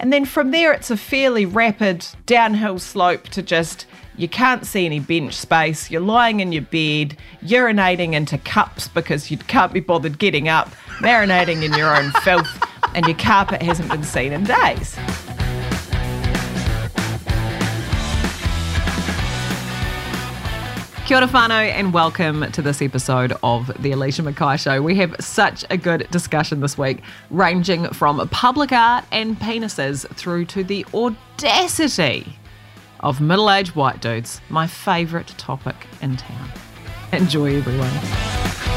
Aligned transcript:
And 0.00 0.10
then 0.10 0.24
from 0.24 0.50
there, 0.50 0.72
it's 0.72 0.90
a 0.90 0.96
fairly 0.96 1.44
rapid 1.44 2.06
downhill 2.24 2.78
slope 2.78 3.24
to 3.28 3.42
just 3.42 3.84
you 4.16 4.28
can't 4.28 4.66
see 4.66 4.86
any 4.86 4.98
bench 4.98 5.34
space. 5.34 5.90
You're 5.90 6.00
lying 6.00 6.40
in 6.40 6.52
your 6.52 6.62
bed, 6.62 7.18
urinating 7.44 8.14
into 8.14 8.38
cups 8.38 8.88
because 8.88 9.30
you 9.30 9.36
can't 9.36 9.74
be 9.74 9.80
bothered 9.80 10.18
getting 10.18 10.48
up, 10.48 10.70
marinating 11.00 11.62
in 11.62 11.74
your 11.74 11.94
own 11.94 12.12
filth, 12.22 12.62
and 12.94 13.04
your 13.04 13.16
carpet 13.18 13.60
hasn't 13.60 13.90
been 13.90 14.02
seen 14.02 14.32
in 14.32 14.44
days. 14.44 14.98
Kia 21.10 21.16
ora 21.16 21.26
whānau 21.26 21.68
and 21.68 21.92
welcome 21.92 22.52
to 22.52 22.62
this 22.62 22.80
episode 22.80 23.32
of 23.42 23.66
The 23.82 23.90
Alicia 23.90 24.22
McKay 24.22 24.56
Show. 24.60 24.80
We 24.80 24.94
have 24.98 25.16
such 25.18 25.64
a 25.68 25.76
good 25.76 26.06
discussion 26.12 26.60
this 26.60 26.78
week, 26.78 27.02
ranging 27.30 27.88
from 27.88 28.28
public 28.28 28.70
art 28.70 29.04
and 29.10 29.36
penises 29.36 30.06
through 30.14 30.44
to 30.44 30.62
the 30.62 30.86
audacity 30.94 32.38
of 33.00 33.20
middle 33.20 33.50
aged 33.50 33.74
white 33.74 34.00
dudes, 34.00 34.40
my 34.50 34.68
favourite 34.68 35.26
topic 35.36 35.74
in 36.00 36.16
town. 36.16 36.48
Enjoy, 37.12 37.56
everyone. 37.56 38.69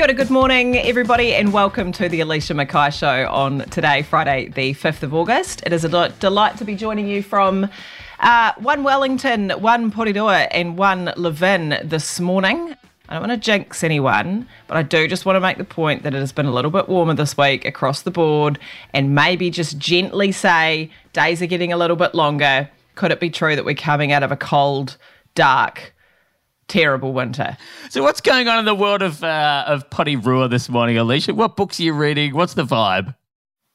Kia 0.00 0.06
ora, 0.06 0.14
good 0.14 0.30
morning, 0.30 0.78
everybody, 0.78 1.34
and 1.34 1.52
welcome 1.52 1.92
to 1.92 2.08
the 2.08 2.20
Alicia 2.20 2.54
McKay 2.54 2.90
Show 2.90 3.30
on 3.30 3.58
today, 3.68 4.00
Friday, 4.00 4.48
the 4.48 4.72
5th 4.72 5.02
of 5.02 5.12
August. 5.12 5.62
It 5.66 5.74
is 5.74 5.84
a 5.84 6.08
delight 6.08 6.56
to 6.56 6.64
be 6.64 6.74
joining 6.74 7.06
you 7.06 7.22
from 7.22 7.68
uh, 8.18 8.52
one 8.56 8.82
Wellington, 8.82 9.50
one 9.50 9.90
Porirua, 9.90 10.48
and 10.52 10.78
one 10.78 11.12
Levin 11.18 11.78
this 11.84 12.18
morning. 12.18 12.74
I 13.10 13.12
don't 13.12 13.28
want 13.28 13.32
to 13.32 13.36
jinx 13.36 13.84
anyone, 13.84 14.48
but 14.68 14.78
I 14.78 14.82
do 14.82 15.06
just 15.06 15.26
want 15.26 15.36
to 15.36 15.40
make 15.40 15.58
the 15.58 15.64
point 15.64 16.02
that 16.04 16.14
it 16.14 16.20
has 16.20 16.32
been 16.32 16.46
a 16.46 16.50
little 16.50 16.70
bit 16.70 16.88
warmer 16.88 17.12
this 17.12 17.36
week 17.36 17.66
across 17.66 18.00
the 18.00 18.10
board, 18.10 18.58
and 18.94 19.14
maybe 19.14 19.50
just 19.50 19.76
gently 19.76 20.32
say 20.32 20.90
days 21.12 21.42
are 21.42 21.46
getting 21.46 21.74
a 21.74 21.76
little 21.76 21.96
bit 21.96 22.14
longer. 22.14 22.70
Could 22.94 23.12
it 23.12 23.20
be 23.20 23.28
true 23.28 23.54
that 23.54 23.66
we're 23.66 23.74
coming 23.74 24.12
out 24.12 24.22
of 24.22 24.32
a 24.32 24.36
cold, 24.38 24.96
dark, 25.34 25.92
terrible 26.70 27.12
winter? 27.12 27.56
So, 27.90 28.02
what's 28.02 28.20
going 28.20 28.48
on 28.48 28.58
in 28.58 28.64
the 28.64 28.74
world 28.74 29.02
of 29.02 29.22
uh, 29.22 29.64
of 29.66 29.90
Porirua 29.90 30.48
this 30.48 30.68
morning, 30.68 30.96
Alicia? 30.96 31.34
What 31.34 31.56
books 31.56 31.78
are 31.80 31.82
you 31.82 31.92
reading? 31.92 32.34
What's 32.34 32.54
the 32.54 32.64
vibe? 32.64 33.14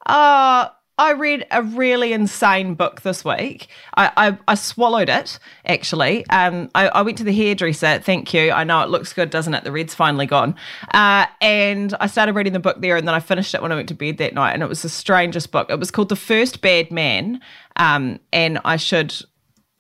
Uh, 0.06 0.70
I 0.98 1.12
read 1.12 1.46
a 1.52 1.62
really 1.62 2.14
insane 2.14 2.76
book 2.76 3.02
this 3.02 3.26
week. 3.26 3.68
I, 3.98 4.12
I, 4.16 4.38
I 4.48 4.56
swallowed 4.56 5.10
it, 5.10 5.40
actually. 5.66 6.26
Um, 6.30 6.70
I, 6.74 6.88
I, 6.88 7.02
went 7.02 7.18
to 7.18 7.26
the 7.26 7.34
hairdresser. 7.34 8.00
Thank 8.00 8.34
you. 8.34 8.52
I 8.52 8.64
know 8.64 8.82
it 8.82 8.90
looks 8.90 9.12
good, 9.12 9.30
doesn't 9.30 9.54
it? 9.54 9.66
The 9.66 9.74
red's 9.74 9.94
finally 9.94 10.26
gone. 10.26 10.56
Uh, 10.94 11.26
and 11.42 11.94
I 12.00 12.08
started 12.08 12.34
reading 12.34 12.54
the 12.54 12.59
book 12.59 12.80
there, 12.80 12.96
and 12.96 13.06
then 13.06 13.14
I 13.14 13.20
finished 13.20 13.54
it 13.54 13.62
when 13.62 13.74
I 13.74 13.76
went 13.76 13.90
to 13.90 13.94
bed 13.94 14.20
that 14.20 14.34
night. 14.34 14.54
And 14.54 14.64
it 14.64 14.70
was 14.70 14.84
the 14.84 14.90
strangest 14.90 15.52
book. 15.52 15.70
It 15.70 15.80
was 15.80 15.92
called 15.92 16.08
The 16.08 16.16
First 16.16 16.62
Bad 16.62 16.92
Man. 16.92 17.42
Um, 17.76 18.22
and 18.32 18.59
I 18.64 18.78
should 18.78 19.14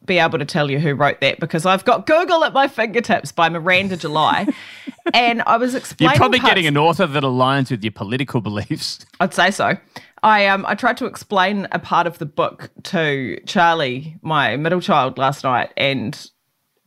be 0.05 0.19
able 0.19 0.39
to 0.39 0.45
tell 0.45 0.69
you 0.69 0.79
who 0.79 0.93
wrote 0.93 1.21
that 1.21 1.39
because 1.39 1.65
I've 1.65 1.85
got 1.85 2.05
Google 2.05 2.43
at 2.43 2.53
my 2.53 2.67
fingertips 2.67 3.31
by 3.31 3.49
Miranda 3.49 3.97
July. 3.97 4.47
and 5.13 5.41
I 5.43 5.57
was 5.57 5.75
explaining. 5.75 6.13
You're 6.13 6.17
probably 6.17 6.39
parts- 6.39 6.51
getting 6.51 6.67
an 6.67 6.77
author 6.77 7.07
that 7.07 7.23
aligns 7.23 7.71
with 7.71 7.83
your 7.83 7.91
political 7.91 8.41
beliefs. 8.41 9.05
I'd 9.19 9.33
say 9.33 9.51
so. 9.51 9.77
I 10.23 10.47
um 10.47 10.65
I 10.65 10.75
tried 10.75 10.97
to 10.97 11.05
explain 11.05 11.67
a 11.71 11.79
part 11.79 12.07
of 12.07 12.17
the 12.17 12.25
book 12.25 12.71
to 12.83 13.39
Charlie, 13.45 14.17
my 14.21 14.57
middle 14.57 14.81
child, 14.81 15.17
last 15.17 15.43
night, 15.43 15.71
and 15.77 16.29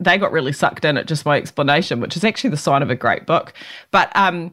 they 0.00 0.18
got 0.18 0.32
really 0.32 0.52
sucked 0.52 0.84
in 0.84 0.96
at 0.96 1.06
just 1.06 1.24
my 1.24 1.36
explanation, 1.36 2.00
which 2.00 2.16
is 2.16 2.24
actually 2.24 2.50
the 2.50 2.56
sign 2.56 2.82
of 2.82 2.90
a 2.90 2.94
great 2.94 3.26
book. 3.26 3.52
But 3.90 4.14
um, 4.16 4.52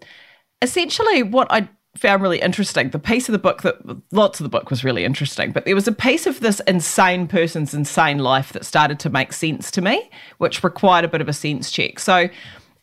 essentially, 0.62 1.24
what 1.24 1.48
I 1.50 1.70
found 1.98 2.22
really 2.22 2.42
interesting, 2.42 2.90
the 2.90 3.00
piece 3.00 3.28
of 3.28 3.34
the 3.34 3.40
book 3.40 3.62
that 3.62 3.78
lots 4.12 4.40
of 4.40 4.44
the 4.44 4.50
book 4.50 4.70
was 4.70 4.84
really 4.84 5.06
interesting, 5.06 5.52
but 5.52 5.66
there 5.66 5.76
was 5.76 5.88
a 5.88 5.92
piece 5.92 6.26
of 6.28 6.40
this 6.42 6.60
insane 6.62 7.28
person's 7.28 7.74
insane 7.74 8.20
life 8.20 8.54
that 8.54 8.66
started 8.66 9.00
to 9.00 9.10
make 9.10 9.34
sense 9.34 9.72
to 9.72 9.82
me, 9.82 10.10
which 10.38 10.64
required 10.64 11.06
a 11.06 11.08
bit 11.08 11.22
of 11.22 11.30
a 11.30 11.34
sense 11.34 11.72
check. 11.72 12.00
So 12.00 12.30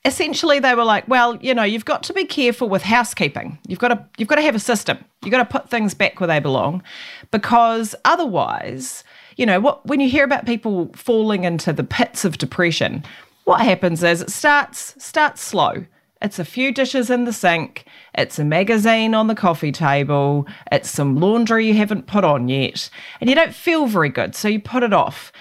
essentially 0.05 0.59
they 0.59 0.75
were 0.75 0.85
like, 0.85 1.07
well, 1.09 1.37
you 1.37 1.55
know, 1.55 1.63
you've 1.63 1.85
got 1.85 2.03
to 2.05 2.13
be 2.13 2.25
careful 2.25 2.69
with 2.69 2.83
housekeeping. 2.83 3.59
You've 3.67 3.79
got 3.79 3.89
to 3.89 4.05
you've 4.17 4.29
got 4.29 4.37
to 4.37 4.43
have 4.43 4.55
a 4.55 4.61
system. 4.61 4.99
You've 5.23 5.33
got 5.33 5.39
to 5.39 5.59
put 5.59 5.71
things 5.71 5.95
back 5.95 6.21
where 6.21 6.27
they 6.27 6.41
belong 6.41 6.83
because 7.31 7.95
otherwise, 8.05 9.05
you 9.37 9.47
know, 9.47 9.61
what 9.61 9.85
when 9.87 10.01
you 10.01 10.09
hear 10.09 10.25
about 10.25 10.47
people 10.47 10.91
falling 10.95 11.45
into 11.45 11.73
the 11.73 11.85
pits 11.85 12.25
of 12.25 12.39
depression, 12.39 13.05
what 13.45 13.61
happens 13.61 14.03
is 14.03 14.23
it 14.23 14.31
starts 14.31 14.95
starts 15.03 15.43
slow. 15.43 15.85
It's 16.21 16.39
a 16.39 16.45
few 16.45 16.73
dishes 16.73 17.11
in 17.11 17.25
the 17.25 17.33
sink, 17.33 17.85
it's 18.15 18.39
a 18.39 18.45
magazine 18.45 19.15
on 19.15 19.27
the 19.27 19.35
coffee 19.35 19.73
table, 19.73 20.47
it's 20.71 20.91
some 20.91 21.17
laundry 21.17 21.67
you 21.67 21.75
haven't 21.75 22.07
put 22.07 22.25
on 22.25 22.49
yet, 22.49 22.91
and 23.21 23.31
you 23.31 23.37
don't 23.37 23.55
feel 23.55 23.87
very 23.87 24.09
good, 24.09 24.35
so 24.35 24.49
you 24.49 24.61
put 24.61 24.83
it 24.83 24.93
off. 24.93 25.33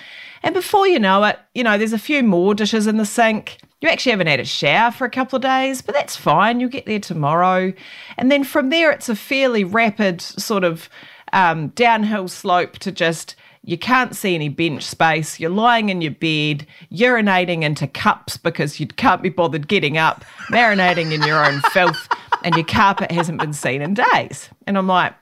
And 0.44 0.56
before 0.56 0.88
you 0.88 1.00
know 1.00 1.24
it, 1.24 1.40
you 1.54 1.64
know, 1.64 1.78
there's 1.78 1.94
a 1.94 2.00
few 2.00 2.24
more 2.24 2.56
dishes 2.56 2.88
in 2.88 2.98
the 2.98 3.06
sink. 3.06 3.58
You 3.82 3.90
actually 3.90 4.12
haven't 4.12 4.28
had 4.28 4.40
a 4.40 4.46
shower 4.46 4.92
for 4.92 5.06
a 5.06 5.10
couple 5.10 5.38
of 5.38 5.44
days, 5.44 5.82
but 5.82 5.94
that's 5.94 6.16
fine. 6.16 6.60
You'll 6.60 6.70
get 6.70 6.86
there 6.86 7.00
tomorrow. 7.00 7.74
And 8.18 8.32
then 8.32 8.44
from 8.44 8.70
there, 8.70 8.92
it's 8.92 9.10
a 9.10 9.16
fairly 9.16 9.64
rapid 9.64 10.22
sort 10.22 10.64
of 10.64 10.90
um, 11.34 11.70
downhill 11.70 12.28
slope 12.28 12.78
to 12.80 12.92
just 12.92 13.36
you 13.64 13.78
can't 13.78 14.16
see 14.16 14.34
any 14.34 14.50
bench 14.50 14.84
space. 14.84 15.40
You're 15.40 15.52
lying 15.52 15.90
in 15.90 16.02
your 16.02 16.12
bed, 16.12 16.66
urinating 16.92 17.62
into 17.62 17.86
cups 17.86 18.38
because 18.38 18.80
you 18.80 18.88
can't 18.88 19.22
be 19.22 19.30
bothered 19.30 19.68
getting 19.68 19.98
up, 19.98 20.26
marinating 20.52 21.12
in 21.12 21.22
your 21.24 21.46
own 21.46 21.62
filth, 21.72 22.10
and 22.44 22.56
your 22.56 22.66
carpet 22.66 23.12
hasn't 23.12 23.40
been 23.40 23.54
seen 23.54 23.82
in 23.82 23.94
days. 23.94 24.50
And 24.68 24.78
I'm 24.78 24.88
like, 24.88 25.14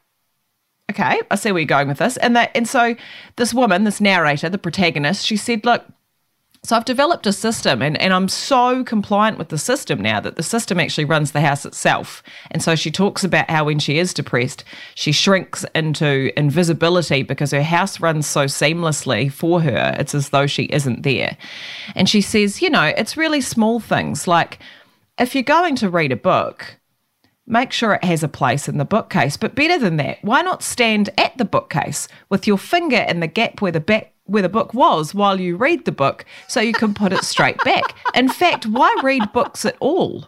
okay, 0.89 1.21
I 1.29 1.35
see 1.35 1.51
where 1.51 1.59
you're 1.59 1.67
going 1.67 1.87
with 1.87 1.99
this. 1.99 2.17
And 2.17 2.35
that, 2.35 2.51
and 2.55 2.67
so 2.67 2.95
this 3.35 3.53
woman, 3.53 3.83
this 3.83 4.01
narrator, 4.01 4.49
the 4.49 4.57
protagonist, 4.57 5.25
she 5.25 5.37
said, 5.37 5.65
look, 5.65 5.85
so 6.63 6.75
I've 6.75 6.85
developed 6.85 7.25
a 7.25 7.31
system 7.31 7.81
and, 7.81 7.99
and 8.01 8.13
I'm 8.13 8.27
so 8.27 8.83
compliant 8.83 9.37
with 9.37 9.47
the 9.47 9.57
system 9.57 10.01
now 10.01 10.19
that 10.19 10.35
the 10.35 10.43
system 10.43 10.77
actually 10.77 11.05
runs 11.05 11.31
the 11.31 11.39
house 11.39 11.65
itself. 11.65 12.21
And 12.51 12.61
so 12.61 12.75
she 12.75 12.91
talks 12.91 13.23
about 13.23 13.49
how 13.49 13.65
when 13.65 13.79
she 13.79 13.97
is 13.97 14.13
depressed, 14.13 14.65
she 14.93 15.13
shrinks 15.13 15.63
into 15.73 16.37
invisibility 16.37 17.23
because 17.23 17.51
her 17.51 17.63
house 17.63 18.01
runs 18.01 18.27
so 18.27 18.45
seamlessly 18.45 19.31
for 19.31 19.61
her. 19.61 19.95
It's 19.97 20.13
as 20.13 20.29
though 20.29 20.47
she 20.47 20.63
isn't 20.63 21.03
there. 21.03 21.37
And 21.95 22.09
she 22.09 22.19
says, 22.19 22.61
you 22.61 22.69
know, 22.69 22.83
it's 22.83 23.15
really 23.15 23.41
small 23.41 23.79
things 23.79 24.27
like 24.27 24.59
if 25.17 25.35
you're 25.35 25.43
going 25.43 25.77
to 25.77 25.89
read 25.89 26.11
a 26.11 26.17
book, 26.17 26.78
make 27.49 27.73
sure 27.73 27.93
it 27.93 28.03
has 28.05 28.23
a 28.23 28.29
place 28.29 28.69
in 28.69 28.77
the 28.77 28.85
bookcase. 28.85 29.35
But 29.35 29.55
better 29.55 29.77
than 29.77 29.97
that, 29.97 30.19
why 30.21 30.41
not 30.41 30.63
stand 30.63 31.09
at 31.17 31.37
the 31.37 31.45
bookcase 31.45 32.07
with 32.29 32.47
your 32.47 32.57
finger 32.57 33.05
in 33.09 33.19
the 33.19 33.27
gap 33.27 33.61
where 33.61 33.71
the 33.71 33.81
back 33.81 34.13
where 34.29 34.43
the 34.43 34.49
book 34.49 34.75
was 34.75 35.15
while 35.15 35.39
you 35.39 35.57
read 35.57 35.85
the 35.85 35.91
book 35.91 36.23
so 36.47 36.61
you 36.61 36.73
can 36.73 36.93
put 36.93 37.11
it 37.11 37.23
straight 37.23 37.57
back. 37.63 37.95
In 38.13 38.29
fact, 38.29 38.67
why 38.67 38.95
read 39.01 39.33
books 39.33 39.65
at 39.65 39.75
all? 39.79 40.27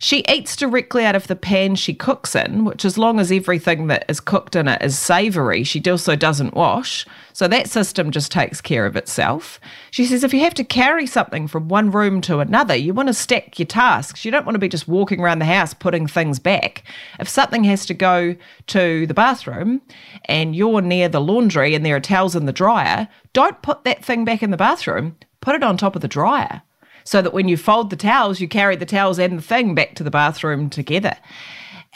She 0.00 0.24
eats 0.28 0.54
directly 0.54 1.04
out 1.04 1.16
of 1.16 1.26
the 1.26 1.34
pan 1.34 1.74
she 1.74 1.92
cooks 1.92 2.36
in, 2.36 2.64
which, 2.64 2.84
as 2.84 2.98
long 2.98 3.18
as 3.18 3.32
everything 3.32 3.88
that 3.88 4.04
is 4.08 4.20
cooked 4.20 4.54
in 4.54 4.68
it 4.68 4.80
is 4.80 4.96
savoury, 4.96 5.64
she 5.64 5.82
also 5.90 6.14
doesn't 6.14 6.54
wash. 6.54 7.04
So 7.32 7.48
that 7.48 7.68
system 7.68 8.12
just 8.12 8.30
takes 8.30 8.60
care 8.60 8.86
of 8.86 8.94
itself. 8.94 9.58
She 9.90 10.04
says 10.04 10.22
if 10.22 10.32
you 10.32 10.38
have 10.40 10.54
to 10.54 10.62
carry 10.62 11.04
something 11.04 11.48
from 11.48 11.66
one 11.66 11.90
room 11.90 12.20
to 12.22 12.38
another, 12.38 12.76
you 12.76 12.94
want 12.94 13.08
to 13.08 13.14
stack 13.14 13.58
your 13.58 13.66
tasks. 13.66 14.24
You 14.24 14.30
don't 14.30 14.46
want 14.46 14.54
to 14.54 14.60
be 14.60 14.68
just 14.68 14.86
walking 14.86 15.18
around 15.18 15.40
the 15.40 15.46
house 15.46 15.74
putting 15.74 16.06
things 16.06 16.38
back. 16.38 16.84
If 17.18 17.28
something 17.28 17.64
has 17.64 17.84
to 17.86 17.94
go 17.94 18.36
to 18.68 19.04
the 19.04 19.14
bathroom 19.14 19.82
and 20.26 20.54
you're 20.54 20.80
near 20.80 21.08
the 21.08 21.20
laundry 21.20 21.74
and 21.74 21.84
there 21.84 21.96
are 21.96 22.00
towels 22.00 22.36
in 22.36 22.46
the 22.46 22.52
dryer, 22.52 23.08
don't 23.32 23.62
put 23.62 23.82
that 23.82 24.04
thing 24.04 24.24
back 24.24 24.44
in 24.44 24.52
the 24.52 24.56
bathroom, 24.56 25.16
put 25.40 25.56
it 25.56 25.64
on 25.64 25.76
top 25.76 25.96
of 25.96 26.02
the 26.02 26.08
dryer 26.08 26.62
so 27.08 27.22
that 27.22 27.32
when 27.32 27.48
you 27.48 27.56
fold 27.56 27.88
the 27.88 27.96
towels, 27.96 28.38
you 28.38 28.46
carry 28.46 28.76
the 28.76 28.84
towels 28.84 29.18
and 29.18 29.38
the 29.38 29.42
thing 29.42 29.74
back 29.74 29.94
to 29.94 30.04
the 30.04 30.10
bathroom 30.10 30.68
together. 30.68 31.16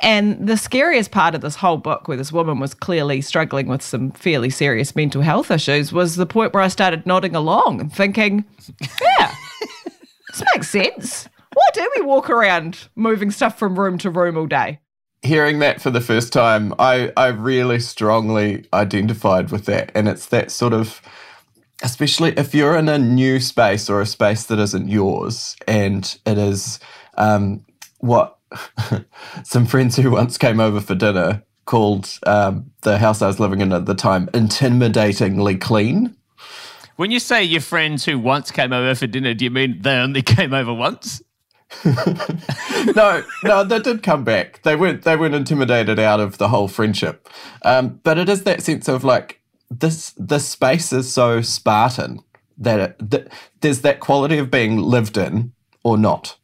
And 0.01 0.49
the 0.49 0.57
scariest 0.57 1.11
part 1.11 1.35
of 1.35 1.43
this 1.43 1.57
whole 1.57 1.77
book, 1.77 2.09
where 2.09 2.17
this 2.17 2.33
woman 2.33 2.59
was 2.59 2.73
clearly 2.73 3.21
struggling 3.21 3.67
with 3.67 3.83
some 3.83 4.13
fairly 4.13 4.49
serious 4.49 4.97
mental 4.97 5.21
health 5.21 5.51
issues, 5.51 5.93
was 5.93 6.17
the 6.17 6.25
point 6.25 6.55
where 6.55 6.63
I 6.63 6.69
started 6.69 7.05
nodding 7.05 7.37
along 7.37 7.83
and 7.83 7.93
thinking, 7.93 8.47
yeah, 9.03 9.35
this 10.31 10.43
makes 10.55 10.71
sense. 10.71 11.29
Why 11.53 11.67
do 11.75 11.91
we 11.95 12.03
walk 12.03 12.31
around 12.31 12.89
moving 12.97 13.31
stuff 13.31 13.59
from 13.59 13.79
room 13.79 13.99
to 13.99 14.09
room 14.09 14.39
all 14.39 14.47
day? 14.47 14.81
Hearing 15.21 15.59
that 15.59 15.83
for 15.83 15.91
the 15.91 16.01
first 16.01 16.33
time, 16.33 16.73
I, 16.79 17.13
I 17.19 17.27
really 17.29 17.81
strongly 17.81 18.67
identified 18.73 19.51
with 19.51 19.67
that. 19.67 19.93
And 19.95 20.09
it's 20.09 20.27
that 20.29 20.51
sort 20.51 20.73
of 20.73 21.03
especially 21.83 22.31
if 22.37 22.55
you're 22.55 22.77
in 22.77 22.89
a 22.89 22.99
new 22.99 23.41
space 23.41 23.91
or 23.91 24.01
a 24.01 24.07
space 24.07 24.45
that 24.45 24.59
isn't 24.59 24.89
yours 24.89 25.57
and 25.67 26.19
it 26.25 26.39
is 26.39 26.79
um, 27.17 27.65
what 27.99 28.39
some 29.45 29.67
friends 29.67 29.97
who 29.97 30.11
once 30.11 30.39
came 30.39 30.61
over 30.61 30.81
for 30.81 30.95
dinner 30.95 31.43
called 31.65 32.19
um, 32.27 32.71
the 32.83 32.99
house 32.99 33.23
I 33.23 33.27
was 33.27 33.41
living 33.41 33.61
in 33.61 33.73
at 33.73 33.87
the 33.87 33.95
time 33.95 34.27
intimidatingly 34.29 35.61
clean. 35.61 36.17
When 36.97 37.11
you 37.11 37.21
say 37.21 37.43
your 37.43 37.61
friends 37.61 38.05
who 38.05 38.19
once 38.19 38.51
came 38.51 38.73
over 38.73 38.95
for 38.95 39.07
dinner, 39.07 39.35
do 39.35 39.45
you 39.45 39.51
mean 39.51 39.81
they 39.81 39.97
only 39.97 40.23
came 40.23 40.53
over 40.53 40.73
once? 40.73 41.23
no, 42.95 43.25
no, 43.45 43.65
they 43.65 43.79
did 43.79 44.03
come 44.03 44.25
back. 44.25 44.61
They 44.63 44.77
weren't. 44.77 45.05
They 45.05 45.17
weren't 45.17 45.35
intimidated 45.35 45.99
out 45.99 46.21
of 46.21 46.37
the 46.37 46.49
whole 46.49 46.69
friendship. 46.69 47.27
Um, 47.63 47.99
but 48.05 48.19
it 48.19 48.29
is 48.29 48.45
that 48.45 48.63
sense 48.63 48.89
of 48.89 49.05
like 49.05 49.41
this. 49.79 50.13
This 50.17 50.49
space 50.49 50.93
is 50.93 51.13
so 51.13 51.41
Spartan 51.41 52.21
that, 52.59 52.81
it, 52.81 53.11
that 53.11 53.33
there's 53.61 53.81
that 53.81 54.01
quality 54.01 54.39
of 54.39 54.51
being 54.51 54.79
lived 54.79 55.17
in 55.17 55.53
or 55.83 55.99
not, 55.99 56.37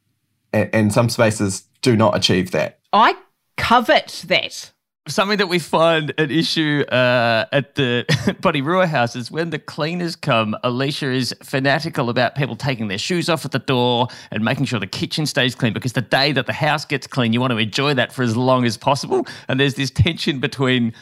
and, 0.52 0.70
and 0.72 0.92
some 0.92 1.08
spaces 1.08 1.64
do 1.82 1.96
not 1.96 2.16
achieve 2.16 2.50
that. 2.52 2.78
I 2.92 3.14
covet 3.56 4.24
that. 4.28 4.72
Something 5.06 5.38
that 5.38 5.48
we 5.48 5.58
find 5.58 6.12
an 6.18 6.30
issue 6.30 6.84
uh, 6.88 7.46
at 7.50 7.76
the 7.76 8.04
Porirua 8.42 8.86
house 8.86 9.16
is 9.16 9.30
when 9.30 9.48
the 9.48 9.58
cleaners 9.58 10.14
come, 10.14 10.54
Alicia 10.62 11.10
is 11.10 11.34
fanatical 11.42 12.10
about 12.10 12.34
people 12.34 12.56
taking 12.56 12.88
their 12.88 12.98
shoes 12.98 13.30
off 13.30 13.46
at 13.46 13.52
the 13.52 13.58
door 13.58 14.08
and 14.30 14.44
making 14.44 14.66
sure 14.66 14.78
the 14.78 14.86
kitchen 14.86 15.24
stays 15.24 15.54
clean 15.54 15.72
because 15.72 15.94
the 15.94 16.02
day 16.02 16.32
that 16.32 16.44
the 16.44 16.52
house 16.52 16.84
gets 16.84 17.06
clean, 17.06 17.32
you 17.32 17.40
want 17.40 17.52
to 17.52 17.56
enjoy 17.56 17.94
that 17.94 18.12
for 18.12 18.22
as 18.22 18.36
long 18.36 18.66
as 18.66 18.76
possible. 18.76 19.26
And 19.48 19.58
there's 19.58 19.74
this 19.74 19.90
tension 19.90 20.40
between 20.40 20.92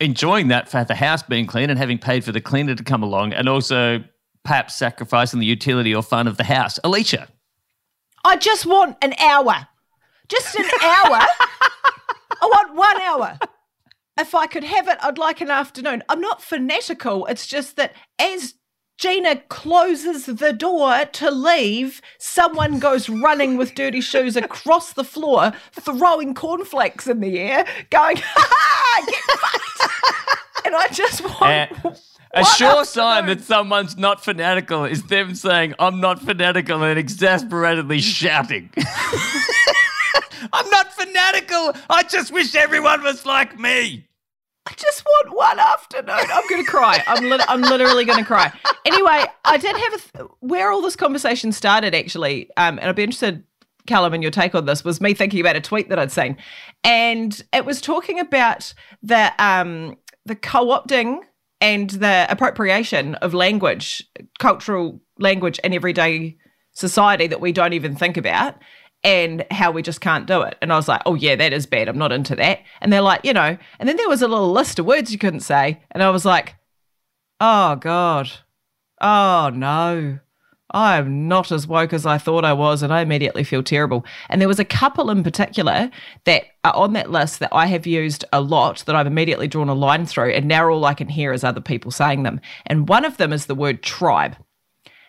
enjoying 0.00 0.48
that 0.48 0.68
for 0.68 0.84
the 0.84 0.94
house 0.94 1.22
being 1.22 1.46
clean 1.46 1.70
and 1.70 1.78
having 1.78 1.98
paid 1.98 2.24
for 2.24 2.32
the 2.32 2.40
cleaner 2.40 2.74
to 2.74 2.84
come 2.84 3.02
along 3.02 3.32
and 3.32 3.48
also 3.48 4.02
perhaps 4.44 4.74
sacrificing 4.74 5.40
the 5.40 5.46
utility 5.46 5.94
or 5.94 6.02
fun 6.02 6.26
of 6.26 6.36
the 6.36 6.44
house. 6.44 6.78
Alicia. 6.84 7.28
I 8.24 8.36
just 8.36 8.66
want 8.66 8.96
an 9.02 9.14
hour. 9.20 9.68
Just 10.28 10.54
an 10.54 10.64
hour. 10.82 11.20
I 12.42 12.42
want 12.42 12.74
one 12.74 13.00
hour. 13.00 13.38
If 14.18 14.34
I 14.34 14.46
could 14.46 14.64
have 14.64 14.88
it, 14.88 14.98
I'd 15.02 15.18
like 15.18 15.40
an 15.40 15.50
afternoon. 15.50 16.02
I'm 16.08 16.20
not 16.20 16.42
fanatical. 16.42 17.26
It's 17.26 17.46
just 17.46 17.76
that 17.76 17.94
as 18.18 18.54
Gina 18.96 19.36
closes 19.48 20.26
the 20.26 20.52
door 20.52 21.04
to 21.04 21.30
leave, 21.30 22.00
someone 22.18 22.78
goes 22.78 23.08
running 23.08 23.56
with 23.56 23.74
dirty 23.74 24.00
shoes 24.00 24.36
across 24.36 24.92
the 24.92 25.04
floor, 25.04 25.52
throwing 25.72 26.32
cornflakes 26.32 27.08
in 27.08 27.20
the 27.20 27.38
air, 27.40 27.66
going, 27.90 28.16
ha 28.20 28.48
ha. 28.48 29.63
And 30.66 30.74
I 30.74 30.88
just 30.88 31.22
want. 31.22 31.98
A 32.32 32.42
sure 32.44 32.84
sign 32.86 33.26
that 33.26 33.42
someone's 33.42 33.98
not 33.98 34.24
fanatical 34.24 34.84
is 34.86 35.02
them 35.04 35.34
saying, 35.34 35.74
I'm 35.78 36.00
not 36.00 36.22
fanatical, 36.22 36.82
and 36.82 36.98
exasperatedly 36.98 38.00
shouting. 38.00 38.70
I'm 40.52 40.68
not 40.70 40.92
fanatical. 40.92 41.74
I 41.90 42.02
just 42.08 42.32
wish 42.32 42.54
everyone 42.54 43.02
was 43.02 43.24
like 43.26 43.58
me. 43.58 44.06
I 44.66 44.72
just 44.74 45.04
want 45.04 45.36
one 45.36 45.58
afternoon. 45.60 46.14
I'm 46.32 46.48
going 46.48 46.64
to 46.64 46.70
cry. 46.70 47.02
I'm, 47.06 47.24
li- 47.28 47.44
I'm 47.46 47.60
literally 47.60 48.04
going 48.06 48.18
to 48.18 48.24
cry. 48.24 48.50
Anyway, 48.86 49.24
I 49.44 49.58
did 49.58 49.76
have 49.76 49.92
a 49.92 49.98
th- 49.98 50.30
where 50.40 50.70
all 50.70 50.80
this 50.80 50.96
conversation 50.96 51.52
started 51.52 51.94
actually, 51.94 52.48
um, 52.56 52.78
and 52.78 52.88
I'd 52.88 52.96
be 52.96 53.02
interested, 53.02 53.44
Callum, 53.86 54.14
and 54.14 54.22
your 54.22 54.32
take 54.32 54.54
on 54.54 54.66
this. 54.66 54.84
Was 54.84 55.00
me 55.00 55.14
thinking 55.14 55.40
about 55.40 55.56
a 55.56 55.60
tweet 55.60 55.88
that 55.88 55.98
I'd 55.98 56.12
seen, 56.12 56.36
and 56.82 57.42
it 57.52 57.64
was 57.64 57.80
talking 57.80 58.18
about 58.18 58.72
the 59.02 59.32
um, 59.38 59.96
the 60.24 60.36
co-opting 60.36 61.20
and 61.60 61.90
the 61.90 62.26
appropriation 62.28 63.14
of 63.16 63.34
language, 63.34 64.06
cultural 64.38 65.00
language 65.18 65.58
in 65.60 65.72
everyday 65.72 66.36
society 66.72 67.26
that 67.26 67.40
we 67.40 67.52
don't 67.52 67.72
even 67.72 67.94
think 67.94 68.16
about 68.16 68.56
and 69.04 69.44
how 69.50 69.70
we 69.70 69.82
just 69.82 70.00
can't 70.00 70.26
do 70.26 70.42
it. 70.42 70.56
And 70.62 70.72
I 70.72 70.76
was 70.76 70.88
like, 70.88 71.02
oh, 71.06 71.14
yeah, 71.14 71.36
that 71.36 71.52
is 71.52 71.66
bad. 71.66 71.88
I'm 71.88 71.98
not 71.98 72.10
into 72.10 72.34
that. 72.36 72.60
And 72.80 72.92
they're 72.92 73.02
like, 73.02 73.24
you 73.24 73.32
know, 73.32 73.56
and 73.78 73.88
then 73.88 73.96
there 73.96 74.08
was 74.08 74.22
a 74.22 74.28
little 74.28 74.50
list 74.50 74.78
of 74.78 74.86
words 74.86 75.12
you 75.12 75.18
couldn't 75.18 75.40
say. 75.40 75.82
And 75.90 76.02
I 76.02 76.10
was 76.10 76.24
like, 76.24 76.56
oh, 77.38 77.76
God. 77.76 78.30
Oh, 79.00 79.50
no. 79.54 80.18
I 80.74 80.96
am 80.96 81.28
not 81.28 81.52
as 81.52 81.68
woke 81.68 81.92
as 81.92 82.04
I 82.04 82.18
thought 82.18 82.44
I 82.44 82.52
was, 82.52 82.82
and 82.82 82.92
I 82.92 83.00
immediately 83.00 83.44
feel 83.44 83.62
terrible. 83.62 84.04
And 84.28 84.40
there 84.40 84.48
was 84.48 84.58
a 84.58 84.64
couple 84.64 85.08
in 85.08 85.22
particular 85.22 85.88
that 86.24 86.46
are 86.64 86.74
on 86.74 86.94
that 86.94 87.12
list 87.12 87.38
that 87.38 87.54
I 87.54 87.66
have 87.66 87.86
used 87.86 88.24
a 88.32 88.40
lot 88.40 88.82
that 88.86 88.96
I've 88.96 89.06
immediately 89.06 89.46
drawn 89.46 89.68
a 89.68 89.74
line 89.74 90.04
through, 90.04 90.32
and 90.32 90.46
now 90.46 90.68
all 90.68 90.84
I 90.84 90.94
can 90.94 91.08
hear 91.08 91.32
is 91.32 91.44
other 91.44 91.60
people 91.60 91.92
saying 91.92 92.24
them. 92.24 92.40
And 92.66 92.88
one 92.88 93.04
of 93.04 93.18
them 93.18 93.32
is 93.32 93.46
the 93.46 93.54
word 93.54 93.82
tribe. 93.84 94.36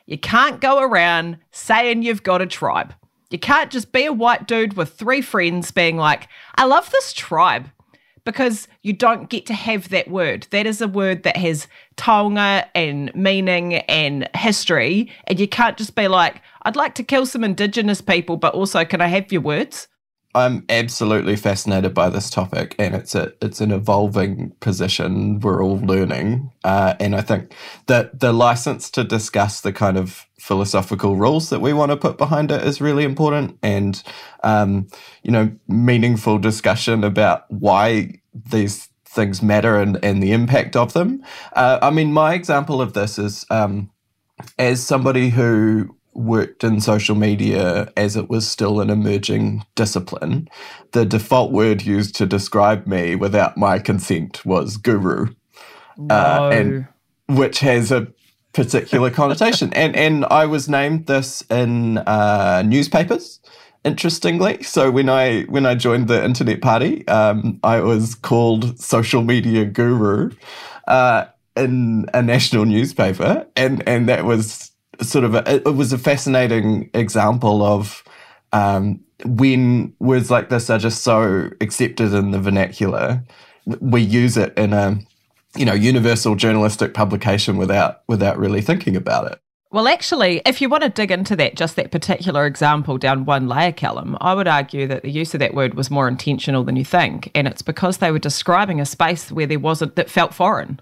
You 0.05 0.19
can't 0.19 0.61
go 0.61 0.79
around 0.79 1.39
saying 1.51 2.03
you've 2.03 2.23
got 2.23 2.43
a 2.43 2.47
tribe. 2.47 2.93
You 3.31 3.39
can't 3.39 3.71
just 3.71 3.91
be 3.91 4.05
a 4.05 4.13
white 4.13 4.47
dude 4.47 4.77
with 4.77 4.93
three 4.93 5.21
friends 5.21 5.71
being 5.71 5.97
like, 5.97 6.29
I 6.53 6.65
love 6.65 6.91
this 6.91 7.11
tribe 7.11 7.71
because 8.25 8.67
you 8.81 8.91
don't 8.91 9.29
get 9.29 9.45
to 9.45 9.53
have 9.53 9.89
that 9.89 10.09
word. 10.09 10.47
That 10.49 10.65
is 10.65 10.81
a 10.81 10.87
word 10.87 11.23
that 11.23 11.37
has 11.37 11.67
taonga 11.95 12.67
and 12.75 13.13
meaning 13.15 13.75
and 13.75 14.27
history. 14.35 15.11
And 15.27 15.39
you 15.39 15.47
can't 15.47 15.77
just 15.77 15.95
be 15.95 16.07
like, 16.07 16.41
I'd 16.63 16.75
like 16.75 16.95
to 16.95 17.03
kill 17.03 17.25
some 17.25 17.43
indigenous 17.43 18.01
people, 18.01 18.35
but 18.35 18.53
also 18.53 18.83
can 18.83 18.99
I 18.99 19.07
have 19.07 19.31
your 19.31 19.41
words? 19.41 19.87
I'm 20.35 20.65
absolutely 20.67 21.37
fascinated 21.37 21.93
by 21.93 22.09
this 22.09 22.29
topic, 22.29 22.75
and 22.77 22.93
it's 22.93 23.15
a 23.15 23.31
it's 23.41 23.61
an 23.61 23.71
evolving 23.71 24.51
position 24.59 25.39
we're 25.39 25.63
all 25.63 25.79
learning. 25.79 26.51
Uh, 26.65 26.93
and 26.99 27.15
I 27.15 27.21
think 27.21 27.53
that 27.87 28.19
the 28.19 28.33
license 28.33 28.89
to 28.91 29.05
discuss 29.05 29.61
the 29.61 29.71
kind 29.71 29.97
of 29.97 30.27
philosophical 30.37 31.15
rules 31.15 31.49
that 31.49 31.61
we 31.61 31.71
want 31.71 31.91
to 31.91 31.97
put 31.97 32.17
behind 32.17 32.51
it 32.51 32.63
is 32.67 32.81
really 32.81 33.05
important, 33.05 33.57
and 33.63 34.03
um, 34.43 34.87
you 35.23 35.31
know, 35.31 35.55
meaningful 35.69 36.37
discussion 36.37 37.05
about 37.05 37.49
why 37.49 38.19
these 38.51 38.89
things 39.05 39.41
matter 39.41 39.79
and, 39.79 39.97
and 40.03 40.21
the 40.21 40.33
impact 40.33 40.75
of 40.75 40.91
them. 40.91 41.23
Uh, 41.53 41.79
I 41.81 41.91
mean, 41.91 42.11
my 42.11 42.33
example 42.33 42.81
of 42.81 42.91
this 42.91 43.17
is 43.17 43.45
um, 43.49 43.89
as 44.59 44.85
somebody 44.85 45.29
who 45.29 45.95
worked 46.15 46.63
in 46.63 46.79
social 46.79 47.15
media 47.15 47.91
as 47.97 48.15
it 48.15 48.29
was 48.29 48.47
still 48.47 48.79
an 48.79 48.89
emerging 48.89 49.65
discipline, 49.75 50.47
the 50.91 51.05
default 51.05 51.51
word 51.51 51.81
used 51.81 52.15
to 52.15 52.25
describe 52.25 52.87
me 52.87 53.15
without 53.15 53.57
my 53.57 53.79
consent 53.79 54.45
was 54.45 54.77
guru, 54.77 55.27
no. 55.97 56.15
uh, 56.15 56.49
and 56.51 56.87
which 57.27 57.59
has 57.59 57.91
a 57.91 58.07
particular 58.53 59.11
connotation. 59.11 59.73
And 59.73 59.95
and 59.95 60.25
I 60.25 60.45
was 60.45 60.69
named 60.69 61.07
this 61.07 61.43
in 61.49 61.99
uh, 61.99 62.63
newspapers. 62.65 63.39
Interestingly, 63.83 64.63
so 64.63 64.89
when 64.89 65.09
I 65.09 65.43
when 65.43 65.67
I 65.67 65.75
joined 65.75 66.07
the 66.07 66.23
internet 66.23 66.61
party, 66.61 67.07
um, 67.07 67.59
I 67.63 67.81
was 67.81 68.15
called 68.15 68.79
social 68.79 69.21
media 69.21 69.63
guru 69.65 70.31
uh, 70.87 71.25
in 71.55 72.07
a 72.13 72.23
national 72.23 72.65
newspaper, 72.65 73.45
and 73.55 73.87
and 73.87 74.09
that 74.09 74.25
was 74.25 74.71
sort 75.01 75.23
of 75.25 75.35
a, 75.35 75.55
it 75.55 75.75
was 75.75 75.93
a 75.93 75.97
fascinating 75.97 76.89
example 76.93 77.63
of 77.63 78.03
um, 78.53 78.99
when 79.25 79.93
words 79.99 80.29
like 80.29 80.49
this 80.49 80.69
are 80.69 80.77
just 80.77 81.03
so 81.03 81.49
accepted 81.61 82.13
in 82.13 82.31
the 82.31 82.39
vernacular, 82.39 83.23
we 83.79 84.01
use 84.01 84.37
it 84.37 84.57
in 84.57 84.73
a 84.73 84.99
you 85.55 85.65
know 85.65 85.73
universal 85.73 86.35
journalistic 86.35 86.93
publication 86.93 87.57
without 87.57 88.01
without 88.07 88.37
really 88.37 88.61
thinking 88.61 88.95
about 88.95 89.31
it. 89.31 89.39
Well, 89.71 89.89
actually, 89.89 90.41
if 90.45 90.61
you 90.61 90.69
want 90.69 90.83
to 90.83 90.89
dig 90.89 91.11
into 91.11 91.35
that, 91.35 91.55
just 91.55 91.75
that 91.75 91.91
particular 91.91 92.45
example 92.45 92.97
down 92.97 93.25
one 93.25 93.49
layer, 93.49 93.73
Callum, 93.73 94.17
I 94.21 94.33
would 94.33 94.47
argue 94.47 94.87
that 94.87 95.01
the 95.01 95.09
use 95.09 95.33
of 95.33 95.41
that 95.41 95.53
word 95.53 95.73
was 95.73 95.91
more 95.91 96.07
intentional 96.07 96.63
than 96.63 96.77
you 96.77 96.85
think. 96.85 97.29
And 97.35 97.45
it's 97.45 97.61
because 97.61 97.97
they 97.97 98.09
were 98.09 98.19
describing 98.19 98.79
a 98.79 98.85
space 98.85 99.33
where 99.33 99.47
there 99.47 99.59
wasn't, 99.59 99.97
that 99.97 100.09
felt 100.09 100.33
foreign. 100.33 100.79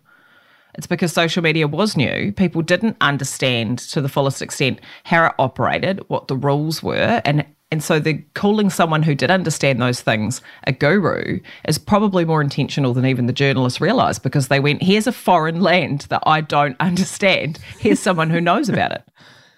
It's 0.76 0.88
because 0.88 1.14
social 1.14 1.44
media 1.44 1.68
was 1.68 1.96
new. 1.96 2.32
People 2.32 2.62
didn't 2.62 2.98
understand 3.02 3.80
to 3.80 4.02
the 4.02 4.10
fullest 4.10 4.42
extent 4.42 4.80
how 5.04 5.28
it 5.28 5.34
operated, 5.40 6.02
what 6.08 6.28
the 6.28 6.36
rules 6.36 6.82
were, 6.82 7.22
and 7.26 7.46
and 7.74 7.84
so 7.84 8.00
the 8.00 8.24
calling 8.36 8.70
someone 8.70 9.02
who 9.02 9.16
did 9.16 9.32
understand 9.32 9.82
those 9.82 10.00
things 10.00 10.44
a 10.68 10.72
guru 10.72 11.40
is 11.68 11.80
probably 11.80 12.24
more 12.24 12.40
intentional 12.40 12.94
than 12.94 13.04
even 13.04 13.26
the 13.26 13.34
journalists 13.34 13.82
realised 13.82 14.22
because 14.22 14.48
they 14.48 14.60
went, 14.60 14.84
here's 14.84 15.08
a 15.08 15.12
foreign 15.12 15.60
land 15.60 16.02
that 16.10 16.22
I 16.28 16.42
don't 16.42 16.76
understand. 16.80 17.58
Here's 17.80 18.00
someone 18.00 18.30
who 18.30 18.40
knows 18.40 18.70
about 18.70 18.92
it. 18.92 19.04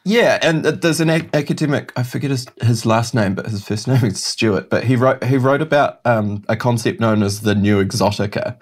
Yeah, 0.07 0.38
and 0.43 0.63
there's 0.63 1.00
an 1.01 1.09
academic. 1.09 1.91
I 1.95 2.03
forget 2.03 2.29
his, 2.29 2.45
his 2.62 2.85
last 2.85 3.15
name, 3.15 3.33
but 3.33 3.47
his 3.47 3.67
first 3.67 3.88
name 3.88 4.05
is 4.05 4.24
Stuart. 4.24 4.69
But 4.69 4.83
he 4.83 4.95
wrote 4.95 5.24
he 5.24 5.38
wrote 5.38 5.63
about 5.63 6.00
um, 6.05 6.45
a 6.47 6.55
concept 6.55 7.00
known 7.00 7.24
as 7.24 7.41
the 7.41 7.55
new 7.55 7.83
exotica, 7.83 8.55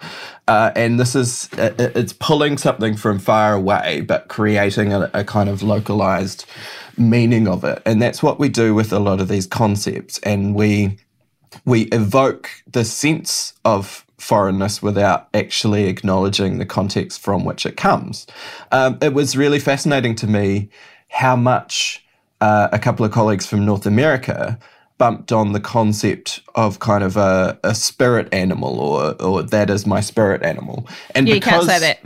uh, 0.47 0.71
and 0.73 0.97
this 0.97 1.15
is 1.15 1.49
it's 1.57 2.13
pulling 2.13 2.57
something 2.57 2.95
from 2.95 3.19
far 3.19 3.53
away, 3.53 4.01
but 4.01 4.29
creating 4.29 4.93
a, 4.93 5.11
a 5.13 5.25
kind 5.25 5.49
of 5.49 5.61
localized 5.61 6.45
meaning 6.97 7.49
of 7.49 7.65
it, 7.65 7.81
and 7.85 8.01
that's 8.01 8.23
what 8.23 8.39
we 8.39 8.47
do 8.47 8.73
with 8.73 8.93
a 8.93 8.99
lot 8.99 9.19
of 9.19 9.27
these 9.27 9.45
concepts, 9.45 10.19
and 10.19 10.55
we 10.55 10.97
we 11.65 11.83
evoke 11.87 12.49
the 12.71 12.85
sense 12.85 13.53
of 13.65 14.05
foreignness 14.17 14.81
without 14.81 15.27
actually 15.33 15.85
acknowledging 15.89 16.57
the 16.57 16.65
context 16.65 17.19
from 17.21 17.43
which 17.43 17.65
it 17.65 17.75
comes. 17.75 18.25
Um, 18.71 18.97
it 19.01 19.13
was 19.13 19.35
really 19.35 19.59
fascinating 19.59 20.15
to 20.15 20.27
me 20.27 20.69
how 21.13 21.35
much 21.35 22.03
uh, 22.41 22.67
a 22.71 22.79
couple 22.79 23.05
of 23.05 23.11
colleagues 23.11 23.45
from 23.45 23.63
North 23.65 23.85
America 23.85 24.59
bumped 24.97 25.31
on 25.31 25.53
the 25.53 25.59
concept 25.59 26.41
of 26.55 26.79
kind 26.79 27.03
of 27.03 27.15
a, 27.15 27.57
a 27.63 27.75
spirit 27.75 28.27
animal 28.33 28.79
or 28.79 29.21
or 29.21 29.43
that 29.43 29.69
is 29.69 29.85
my 29.85 30.01
spirit 30.01 30.43
animal. 30.43 30.87
And 31.15 31.27
yeah, 31.27 31.35
because, 31.35 31.63
you 31.63 31.69
can't 31.69 31.81
say 31.81 31.97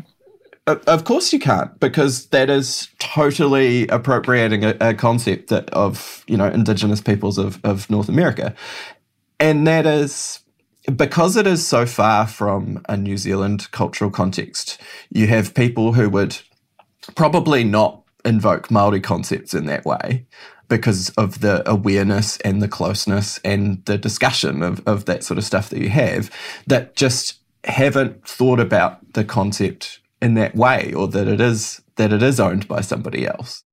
that. 0.67 0.87
Of 0.87 1.05
course 1.05 1.31
you 1.31 1.39
can't, 1.39 1.79
because 1.79 2.25
that 2.27 2.49
is 2.49 2.89
totally 2.99 3.87
appropriating 3.87 4.65
a, 4.65 4.75
a 4.81 4.93
concept 4.93 5.47
that 5.49 5.69
of 5.69 6.25
you 6.27 6.35
know 6.35 6.47
indigenous 6.47 6.99
peoples 6.99 7.37
of, 7.37 7.63
of 7.63 7.89
North 7.89 8.09
America, 8.09 8.53
and 9.39 9.65
that 9.65 9.85
is 9.85 10.41
because 10.93 11.37
it 11.37 11.47
is 11.47 11.65
so 11.65 11.85
far 11.85 12.27
from 12.27 12.83
a 12.89 12.97
New 12.97 13.17
Zealand 13.17 13.71
cultural 13.71 14.11
context. 14.11 14.79
You 15.09 15.27
have 15.27 15.53
people 15.53 15.93
who 15.93 16.09
would 16.09 16.37
probably 17.15 17.63
not 17.63 18.03
invoke 18.27 18.69
Maori 18.69 18.99
concepts 18.99 19.53
in 19.53 19.65
that 19.65 19.85
way 19.85 20.25
because 20.67 21.09
of 21.11 21.41
the 21.41 21.67
awareness 21.69 22.37
and 22.37 22.61
the 22.61 22.67
closeness 22.67 23.39
and 23.43 23.83
the 23.85 23.97
discussion 23.97 24.61
of, 24.61 24.85
of 24.85 25.05
that 25.05 25.23
sort 25.23 25.37
of 25.37 25.45
stuff 25.45 25.69
that 25.69 25.79
you 25.79 25.89
have 25.89 26.29
that 26.67 26.95
just 26.95 27.39
haven't 27.63 28.27
thought 28.27 28.59
about 28.59 29.13
the 29.13 29.23
concept 29.23 29.99
in 30.21 30.33
that 30.33 30.55
way 30.55 30.93
or 30.93 31.07
that 31.07 31.27
it 31.27 31.39
is 31.39 31.81
that 31.95 32.13
it 32.13 32.21
is 32.21 32.39
owned 32.39 32.67
by 32.67 32.81
somebody 32.81 33.25
else. 33.25 33.63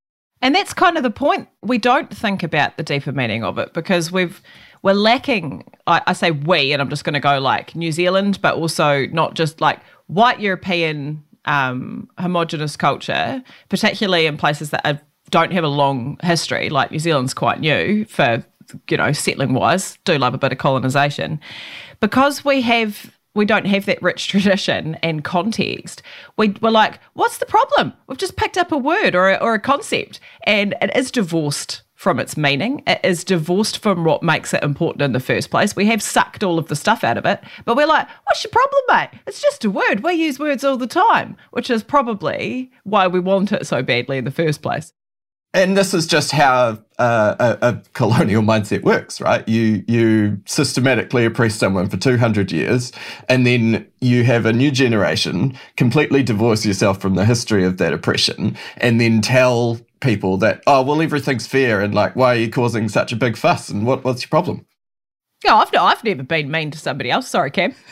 And 0.41 0.55
that's 0.55 0.75
kind 0.75 0.97
of 0.97 1.03
the 1.03 1.11
point. 1.11 1.49
We 1.63 1.79
don't 1.79 2.15
think 2.15 2.43
about 2.43 2.77
the 2.77 2.83
deeper 2.83 3.13
meaning 3.13 3.45
of 3.45 3.59
it 3.59 3.73
because 3.73 4.13
we've 4.13 4.43
we're 4.83 4.93
lacking 4.95 5.65
I, 5.87 6.03
I 6.07 6.13
say 6.13 6.31
we 6.31 6.73
and 6.73 6.81
I'm 6.81 6.91
just 6.91 7.05
gonna 7.05 7.21
go 7.21 7.41
like 7.41 7.75
New 7.75 7.93
Zealand, 7.93 8.41
but 8.41 8.55
also 8.55 9.07
not 9.07 9.35
just 9.35 9.61
like 9.61 9.81
white 10.07 10.41
European 10.41 11.25
um, 11.47 12.09
homogenous 12.19 12.77
culture, 12.77 13.43
particularly 13.69 14.27
in 14.27 14.37
places 14.37 14.71
that 14.71 14.87
are, 14.87 15.01
don't 15.31 15.53
have 15.53 15.65
a 15.65 15.69
long 15.69 16.19
history, 16.23 16.71
like 16.71 16.91
New 16.91 16.99
Zealand's 16.99 17.35
quite 17.35 17.61
new 17.61 18.05
for 18.07 18.45
you 18.89 18.97
know 18.97 19.13
settling 19.13 19.55
wise. 19.55 19.99
Do 20.05 20.19
love 20.19 20.35
a 20.35 20.39
bit 20.39 20.53
of 20.53 20.59
colonization 20.59 21.41
because 22.01 22.45
we 22.45 22.63
have 22.63 23.11
we 23.35 23.45
don't 23.45 23.67
have 23.67 23.87
that 23.87 24.01
rich 24.03 24.29
tradition 24.29 24.95
and 24.97 25.25
context. 25.25 26.03
We, 26.37 26.55
we're 26.61 26.71
like, 26.71 27.01
what's 27.15 27.39
the 27.39 27.47
problem? 27.47 27.93
We've 28.07 28.19
just 28.19 28.37
picked 28.37 28.57
up 28.57 28.73
a 28.73 28.79
word 28.79 29.15
or 29.15 29.31
a, 29.31 29.37
or 29.37 29.55
a 29.55 29.61
concept, 29.61 30.21
and 30.45 30.75
it 30.81 30.95
is 30.97 31.11
divorced 31.11 31.83
from 32.05 32.21
its 32.21 32.37
meaning. 32.37 32.83
It 32.87 33.01
is 33.03 33.25
divorced 33.25 33.79
from 33.79 34.05
what 34.05 34.23
makes 34.23 34.53
it 34.53 34.63
important 34.63 35.01
in 35.01 35.13
the 35.13 35.21
first 35.21 35.51
place. 35.51 35.75
We 35.75 35.87
have 35.87 36.03
sucked 36.03 36.45
all 36.45 36.59
of 36.59 36.69
the 36.69 36.77
stuff 36.77 37.03
out 37.03 37.17
of 37.17 37.25
it, 37.25 37.43
but 37.65 37.77
we're 37.77 37.87
like, 37.87 38.07
what's 38.25 38.45
your 38.45 38.51
problem, 38.51 38.83
mate? 38.89 39.21
It's 39.27 39.41
just 39.41 39.65
a 39.65 39.71
word. 39.71 40.05
We 40.05 40.13
use 40.13 40.39
words 40.39 40.65
all 40.65 40.77
the 40.77 40.87
time, 40.87 41.39
which 41.51 41.71
is 41.71 41.83
probably 41.83 42.71
why 42.85 43.07
we 43.07 43.21
want 43.21 43.53
it 43.53 43.67
so 43.67 43.83
badly 43.83 44.19
in 44.19 44.25
the 44.25 44.31
first 44.31 44.61
place 44.61 44.93
and 45.55 45.77
this 45.77 45.95
is 45.95 46.09
just 46.09 46.33
how 46.33 46.79
uh, 46.99 47.57
a, 47.63 47.69
a, 47.69 47.83
colonial 47.93 48.43
mindset 48.43 48.83
works, 48.83 49.21
right? 49.21 49.49
You 49.49 49.85
you 49.87 50.41
systematically 50.47 51.25
oppress 51.25 51.55
someone 51.55 51.89
for 51.89 51.97
two 51.97 52.19
hundred 52.19 52.51
years, 52.51 52.91
and 53.29 53.47
then 53.47 53.87
you 54.01 54.25
have 54.25 54.47
a 54.47 54.53
new 54.53 54.73
generation 54.73 55.57
completely 55.77 56.25
divorce 56.25 56.67
yourself 56.67 57.01
from 57.01 57.15
the 57.15 57.25
history 57.25 57.65
of 57.65 57.79
that 57.79 57.93
oppression, 57.93 58.57
and 58.79 59.01
then 59.01 59.21
tell 59.21 59.79
people 60.05 60.37
that 60.37 60.63
oh 60.67 60.83
well 60.83 61.01
everything's 61.01 61.47
fair 61.47 61.81
and 61.81 61.95
like 61.95 62.15
why 62.15 62.35
are 62.35 62.39
you 62.39 62.51
causing 62.51 62.89
such 62.89 63.11
a 63.13 63.17
big 63.17 63.37
fuss 63.37 63.69
and 63.69 63.87
what 63.87 64.05
what's 64.05 64.23
your 64.23 64.29
problem? 64.29 64.67
Yeah, 65.45 65.57
I've 65.57 65.75
I've 65.75 66.05
never 66.05 66.23
been 66.23 66.51
mean 66.51 66.71
to 66.71 66.79
somebody 66.79 67.11
else. 67.11 67.29
Sorry, 67.29 67.51
Cam. 67.51 67.75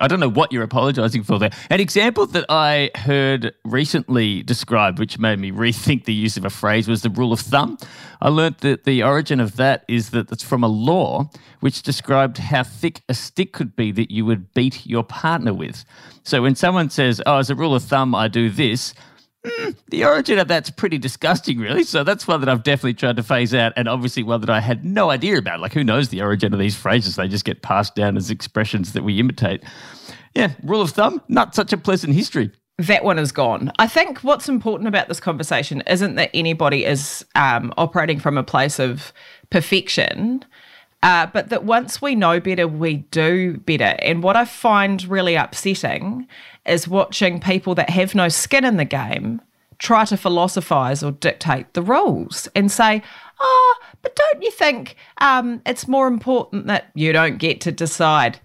I 0.00 0.06
don't 0.06 0.20
know 0.20 0.30
what 0.30 0.52
you're 0.52 0.62
apologizing 0.62 1.24
for 1.24 1.40
there. 1.40 1.50
An 1.70 1.80
example 1.80 2.26
that 2.26 2.44
I 2.48 2.90
heard 2.94 3.52
recently 3.64 4.44
described, 4.44 5.00
which 5.00 5.18
made 5.18 5.40
me 5.40 5.50
rethink 5.50 6.04
the 6.04 6.14
use 6.14 6.36
of 6.36 6.44
a 6.44 6.50
phrase, 6.50 6.86
was 6.86 7.02
the 7.02 7.10
rule 7.10 7.32
of 7.32 7.40
thumb. 7.40 7.78
I 8.20 8.28
learnt 8.28 8.58
that 8.58 8.84
the 8.84 9.02
origin 9.02 9.40
of 9.40 9.56
that 9.56 9.84
is 9.88 10.10
that 10.10 10.30
it's 10.30 10.44
from 10.44 10.62
a 10.62 10.68
law 10.68 11.28
which 11.60 11.82
described 11.82 12.38
how 12.38 12.62
thick 12.62 13.02
a 13.08 13.14
stick 13.14 13.52
could 13.52 13.74
be 13.74 13.90
that 13.92 14.12
you 14.12 14.24
would 14.24 14.54
beat 14.54 14.86
your 14.86 15.02
partner 15.02 15.52
with. 15.52 15.84
So 16.22 16.42
when 16.42 16.54
someone 16.54 16.90
says, 16.90 17.20
Oh, 17.26 17.38
as 17.38 17.50
a 17.50 17.56
rule 17.56 17.74
of 17.74 17.82
thumb, 17.82 18.14
I 18.14 18.28
do 18.28 18.50
this, 18.50 18.94
Mm, 19.48 19.76
the 19.88 20.04
origin 20.04 20.38
of 20.38 20.48
that's 20.48 20.70
pretty 20.70 20.98
disgusting, 20.98 21.58
really. 21.58 21.84
So 21.84 22.04
that's 22.04 22.26
one 22.26 22.40
that 22.40 22.48
I've 22.48 22.62
definitely 22.62 22.94
tried 22.94 23.16
to 23.16 23.22
phase 23.22 23.54
out, 23.54 23.72
and 23.76 23.88
obviously 23.88 24.22
one 24.22 24.40
that 24.40 24.50
I 24.50 24.60
had 24.60 24.84
no 24.84 25.10
idea 25.10 25.38
about. 25.38 25.60
Like, 25.60 25.72
who 25.72 25.84
knows 25.84 26.08
the 26.08 26.22
origin 26.22 26.52
of 26.52 26.58
these 26.58 26.76
phrases? 26.76 27.16
They 27.16 27.28
just 27.28 27.44
get 27.44 27.62
passed 27.62 27.94
down 27.94 28.16
as 28.16 28.30
expressions 28.30 28.92
that 28.92 29.04
we 29.04 29.18
imitate. 29.18 29.62
Yeah, 30.34 30.52
rule 30.62 30.82
of 30.82 30.90
thumb, 30.90 31.22
not 31.28 31.54
such 31.54 31.72
a 31.72 31.76
pleasant 31.76 32.14
history. 32.14 32.50
That 32.78 33.02
one 33.02 33.18
is 33.18 33.32
gone. 33.32 33.72
I 33.80 33.88
think 33.88 34.20
what's 34.20 34.48
important 34.48 34.86
about 34.86 35.08
this 35.08 35.18
conversation 35.18 35.82
isn't 35.88 36.14
that 36.14 36.30
anybody 36.32 36.84
is 36.84 37.24
um, 37.34 37.74
operating 37.76 38.20
from 38.20 38.38
a 38.38 38.44
place 38.44 38.78
of 38.78 39.12
perfection. 39.50 40.44
Uh, 41.02 41.26
but 41.26 41.48
that 41.50 41.64
once 41.64 42.02
we 42.02 42.14
know 42.14 42.40
better, 42.40 42.66
we 42.66 42.96
do 43.10 43.56
better. 43.58 43.96
And 44.00 44.22
what 44.22 44.36
I 44.36 44.44
find 44.44 45.04
really 45.04 45.36
upsetting 45.36 46.26
is 46.66 46.88
watching 46.88 47.40
people 47.40 47.74
that 47.76 47.90
have 47.90 48.14
no 48.14 48.28
skin 48.28 48.64
in 48.64 48.76
the 48.76 48.84
game 48.84 49.40
try 49.78 50.04
to 50.04 50.16
philosophize 50.16 51.02
or 51.04 51.12
dictate 51.12 51.72
the 51.74 51.82
rules 51.82 52.48
and 52.56 52.70
say, 52.70 53.00
oh, 53.38 53.74
but 54.02 54.16
don't 54.16 54.42
you 54.42 54.50
think 54.50 54.96
um, 55.18 55.62
it's 55.64 55.86
more 55.86 56.08
important 56.08 56.66
that 56.66 56.90
you 56.94 57.12
don't 57.12 57.38
get 57.38 57.60
to 57.60 57.70
decide? 57.70 58.40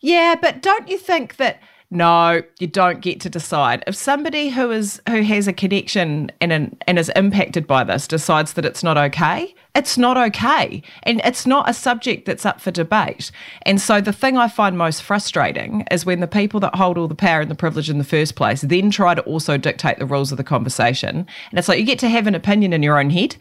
Yeah, 0.00 0.34
but 0.40 0.60
don't 0.60 0.88
you 0.88 0.98
think 0.98 1.36
that 1.36 1.60
no, 1.94 2.42
you 2.58 2.66
don't 2.66 3.00
get 3.00 3.20
to 3.20 3.30
decide. 3.30 3.84
If 3.86 3.94
somebody 3.94 4.48
who 4.48 4.70
is 4.70 5.00
who 5.08 5.22
has 5.22 5.46
a 5.46 5.52
connection 5.52 6.32
and 6.40 6.52
an, 6.52 6.76
and 6.88 6.98
is 6.98 7.10
impacted 7.14 7.66
by 7.66 7.84
this 7.84 8.08
decides 8.08 8.54
that 8.54 8.64
it's 8.64 8.82
not 8.82 8.98
okay, 8.98 9.54
it's 9.76 9.96
not 9.96 10.16
okay, 10.16 10.82
and 11.04 11.20
it's 11.24 11.46
not 11.46 11.70
a 11.70 11.72
subject 11.72 12.26
that's 12.26 12.44
up 12.44 12.60
for 12.60 12.72
debate. 12.72 13.30
And 13.62 13.80
so 13.80 14.00
the 14.00 14.12
thing 14.12 14.36
I 14.36 14.48
find 14.48 14.76
most 14.76 15.02
frustrating 15.02 15.86
is 15.90 16.04
when 16.04 16.20
the 16.20 16.26
people 16.26 16.60
that 16.60 16.74
hold 16.74 16.98
all 16.98 17.08
the 17.08 17.14
power 17.14 17.40
and 17.40 17.50
the 17.50 17.54
privilege 17.54 17.88
in 17.88 17.98
the 17.98 18.04
first 18.04 18.34
place 18.34 18.62
then 18.62 18.90
try 18.90 19.14
to 19.14 19.22
also 19.22 19.56
dictate 19.56 19.98
the 19.98 20.06
rules 20.06 20.32
of 20.32 20.36
the 20.36 20.44
conversation. 20.44 21.26
And 21.50 21.58
it's 21.58 21.68
like 21.68 21.78
you 21.78 21.86
get 21.86 22.00
to 22.00 22.08
have 22.08 22.26
an 22.26 22.34
opinion 22.34 22.72
in 22.72 22.82
your 22.82 22.98
own 22.98 23.10
head, 23.10 23.36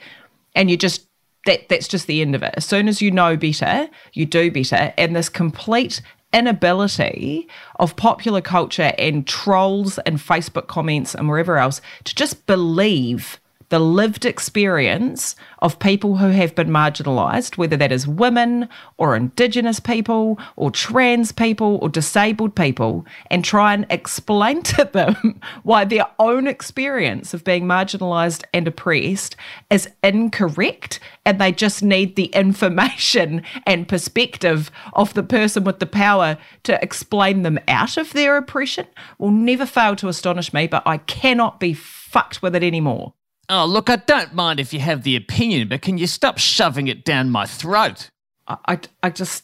and 0.56 0.70
you 0.70 0.78
just 0.78 1.08
that 1.46 1.68
that's 1.70 1.88
just 1.88 2.08
the 2.08 2.22
end 2.22 2.36
of 2.36 2.44
it. 2.44 2.54
As 2.56 2.66
soon 2.66 2.88
as 2.88 3.02
you 3.02 3.10
know 3.10 3.36
better, 3.36 3.90
you 4.14 4.26
do 4.26 4.52
better, 4.52 4.94
and 4.98 5.16
this 5.16 5.28
complete 5.28 6.02
inability 6.34 7.48
of 7.78 7.96
popular 7.96 8.42
culture 8.42 8.94
and 8.98 9.28
trolls 9.28 10.00
and 10.00 10.18
Facebook 10.18 10.68
comments 10.68 11.14
and 11.16 11.30
wherever 11.30 11.58
else 11.58 11.82
to 12.04 12.16
just 12.16 12.46
believe 12.48 13.40
the 13.74 13.80
lived 13.80 14.24
experience 14.24 15.36
of 15.58 15.80
people 15.80 16.18
who 16.18 16.28
have 16.28 16.54
been 16.54 16.70
marginalised, 16.70 17.58
whether 17.58 17.76
that 17.76 17.92
is 17.92 18.08
women 18.08 18.70
or 19.00 19.16
Indigenous 19.16 19.80
people 19.80 20.38
or 20.56 20.70
trans 20.70 21.32
people 21.32 21.80
or 21.82 21.90
disabled 21.90 22.56
people, 22.56 23.04
and 23.32 23.44
try 23.44 23.74
and 23.74 23.88
explain 23.90 24.62
to 24.74 24.88
them 24.94 25.42
why 25.64 25.86
their 25.86 26.06
own 26.20 26.46
experience 26.46 27.34
of 27.34 27.44
being 27.44 27.64
marginalised 27.64 28.44
and 28.54 28.68
oppressed 28.68 29.36
is 29.72 29.90
incorrect. 30.04 31.00
And 31.26 31.42
they 31.42 31.52
just 31.52 31.82
need 31.82 32.16
the 32.16 32.26
information 32.26 33.42
and 33.66 33.88
perspective 33.88 34.70
of 34.94 35.16
the 35.16 35.24
person 35.24 35.64
with 35.64 35.80
the 35.80 35.88
power 35.88 36.38
to 36.62 36.80
explain 36.84 37.42
them 37.42 37.58
out 37.68 37.98
of 37.98 38.14
their 38.14 38.38
oppression 38.38 38.86
will 39.18 39.32
never 39.32 39.66
fail 39.66 39.96
to 39.96 40.10
astonish 40.10 40.54
me, 40.54 40.68
but 40.68 40.84
I 40.86 40.98
cannot 40.98 41.60
be 41.60 41.74
fucked 41.74 42.44
with 42.44 42.56
it 42.56 42.62
anymore. 42.62 43.14
Oh, 43.56 43.66
look, 43.68 43.88
I 43.88 43.98
don't 43.98 44.34
mind 44.34 44.60
if 44.60 44.74
you 44.74 44.80
have 44.80 45.04
the 45.04 45.16
opinion, 45.16 45.68
but 45.68 45.84
can 45.84 46.00
you 46.00 46.08
stop 46.08 46.40
shoving 46.40 46.88
it 46.88 47.06
down 47.06 47.30
my 47.30 47.46
throat? 47.46 48.10
I, 48.48 48.58
I, 48.68 48.80
I 49.04 49.10
just, 49.12 49.44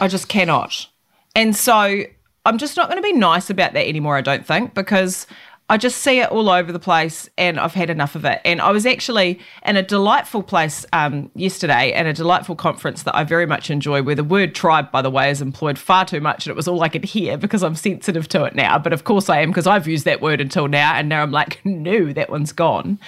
I 0.00 0.06
just 0.06 0.28
cannot. 0.28 0.86
And 1.34 1.56
so 1.56 2.04
I'm 2.46 2.58
just 2.58 2.76
not 2.76 2.88
going 2.88 3.02
to 3.02 3.06
be 3.06 3.12
nice 3.12 3.50
about 3.50 3.72
that 3.72 3.88
anymore, 3.88 4.16
I 4.16 4.20
don't 4.20 4.46
think, 4.46 4.72
because 4.74 5.26
I 5.70 5.76
just 5.76 5.98
see 5.98 6.18
it 6.18 6.28
all 6.30 6.50
over 6.50 6.72
the 6.72 6.80
place 6.80 7.30
and 7.38 7.60
I've 7.60 7.74
had 7.74 7.90
enough 7.90 8.16
of 8.16 8.24
it. 8.24 8.40
And 8.44 8.60
I 8.60 8.72
was 8.72 8.84
actually 8.84 9.38
in 9.64 9.76
a 9.76 9.84
delightful 9.84 10.42
place 10.42 10.84
um, 10.92 11.30
yesterday 11.36 11.92
and 11.92 12.08
a 12.08 12.12
delightful 12.12 12.56
conference 12.56 13.04
that 13.04 13.14
I 13.14 13.22
very 13.22 13.46
much 13.46 13.70
enjoy, 13.70 14.02
where 14.02 14.16
the 14.16 14.24
word 14.24 14.52
tribe, 14.52 14.90
by 14.90 15.00
the 15.00 15.10
way, 15.10 15.30
is 15.30 15.40
employed 15.40 15.78
far 15.78 16.04
too 16.04 16.20
much. 16.20 16.44
And 16.44 16.50
it 16.50 16.56
was 16.56 16.66
all 16.66 16.82
I 16.82 16.88
could 16.88 17.04
hear 17.04 17.38
because 17.38 17.62
I'm 17.62 17.76
sensitive 17.76 18.26
to 18.30 18.42
it 18.46 18.56
now. 18.56 18.80
But 18.80 18.92
of 18.92 19.04
course 19.04 19.30
I 19.30 19.42
am 19.42 19.50
because 19.50 19.68
I've 19.68 19.86
used 19.86 20.06
that 20.06 20.20
word 20.20 20.40
until 20.40 20.66
now. 20.66 20.94
And 20.94 21.08
now 21.08 21.22
I'm 21.22 21.30
like, 21.30 21.60
no, 21.64 22.12
that 22.14 22.30
one's 22.30 22.50
gone. 22.50 22.98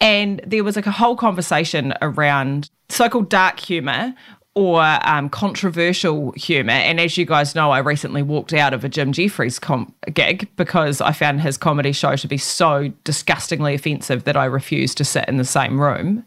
And 0.00 0.40
there 0.44 0.64
was 0.64 0.74
like 0.74 0.88
a 0.88 0.90
whole 0.90 1.14
conversation 1.14 1.94
around 2.02 2.70
so 2.88 3.08
called 3.08 3.30
dark 3.30 3.60
humor 3.60 4.14
or 4.54 4.82
um, 5.02 5.28
controversial 5.28 6.32
humour. 6.32 6.72
And 6.72 7.00
as 7.00 7.18
you 7.18 7.24
guys 7.26 7.54
know, 7.54 7.72
I 7.72 7.78
recently 7.78 8.22
walked 8.22 8.52
out 8.52 8.72
of 8.72 8.84
a 8.84 8.88
Jim 8.88 9.12
Jefferies 9.12 9.58
com- 9.58 9.92
gig 10.12 10.48
because 10.56 11.00
I 11.00 11.12
found 11.12 11.40
his 11.40 11.56
comedy 11.56 11.92
show 11.92 12.14
to 12.14 12.28
be 12.28 12.38
so 12.38 12.92
disgustingly 13.02 13.74
offensive 13.74 14.24
that 14.24 14.36
I 14.36 14.44
refused 14.44 14.96
to 14.98 15.04
sit 15.04 15.28
in 15.28 15.38
the 15.38 15.44
same 15.44 15.80
room. 15.80 16.24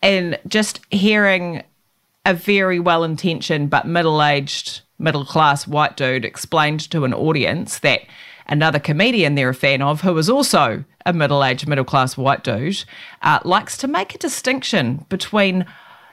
And 0.00 0.38
just 0.48 0.80
hearing 0.90 1.62
a 2.24 2.34
very 2.34 2.80
well 2.80 3.04
intentioned 3.04 3.70
but 3.70 3.86
middle 3.86 4.22
aged, 4.22 4.80
middle 4.98 5.24
class 5.24 5.66
white 5.66 5.96
dude 5.96 6.24
explained 6.24 6.90
to 6.90 7.04
an 7.04 7.12
audience 7.14 7.80
that 7.80 8.02
another 8.46 8.78
comedian 8.78 9.34
they're 9.34 9.50
a 9.50 9.54
fan 9.54 9.82
of, 9.82 10.00
who 10.00 10.16
is 10.16 10.30
also 10.30 10.84
a 11.04 11.12
middle 11.12 11.44
aged, 11.44 11.68
middle 11.68 11.84
class 11.84 12.16
white 12.16 12.44
dude, 12.44 12.84
uh, 13.22 13.40
likes 13.44 13.76
to 13.78 13.88
make 13.88 14.14
a 14.14 14.18
distinction 14.18 15.04
between, 15.08 15.66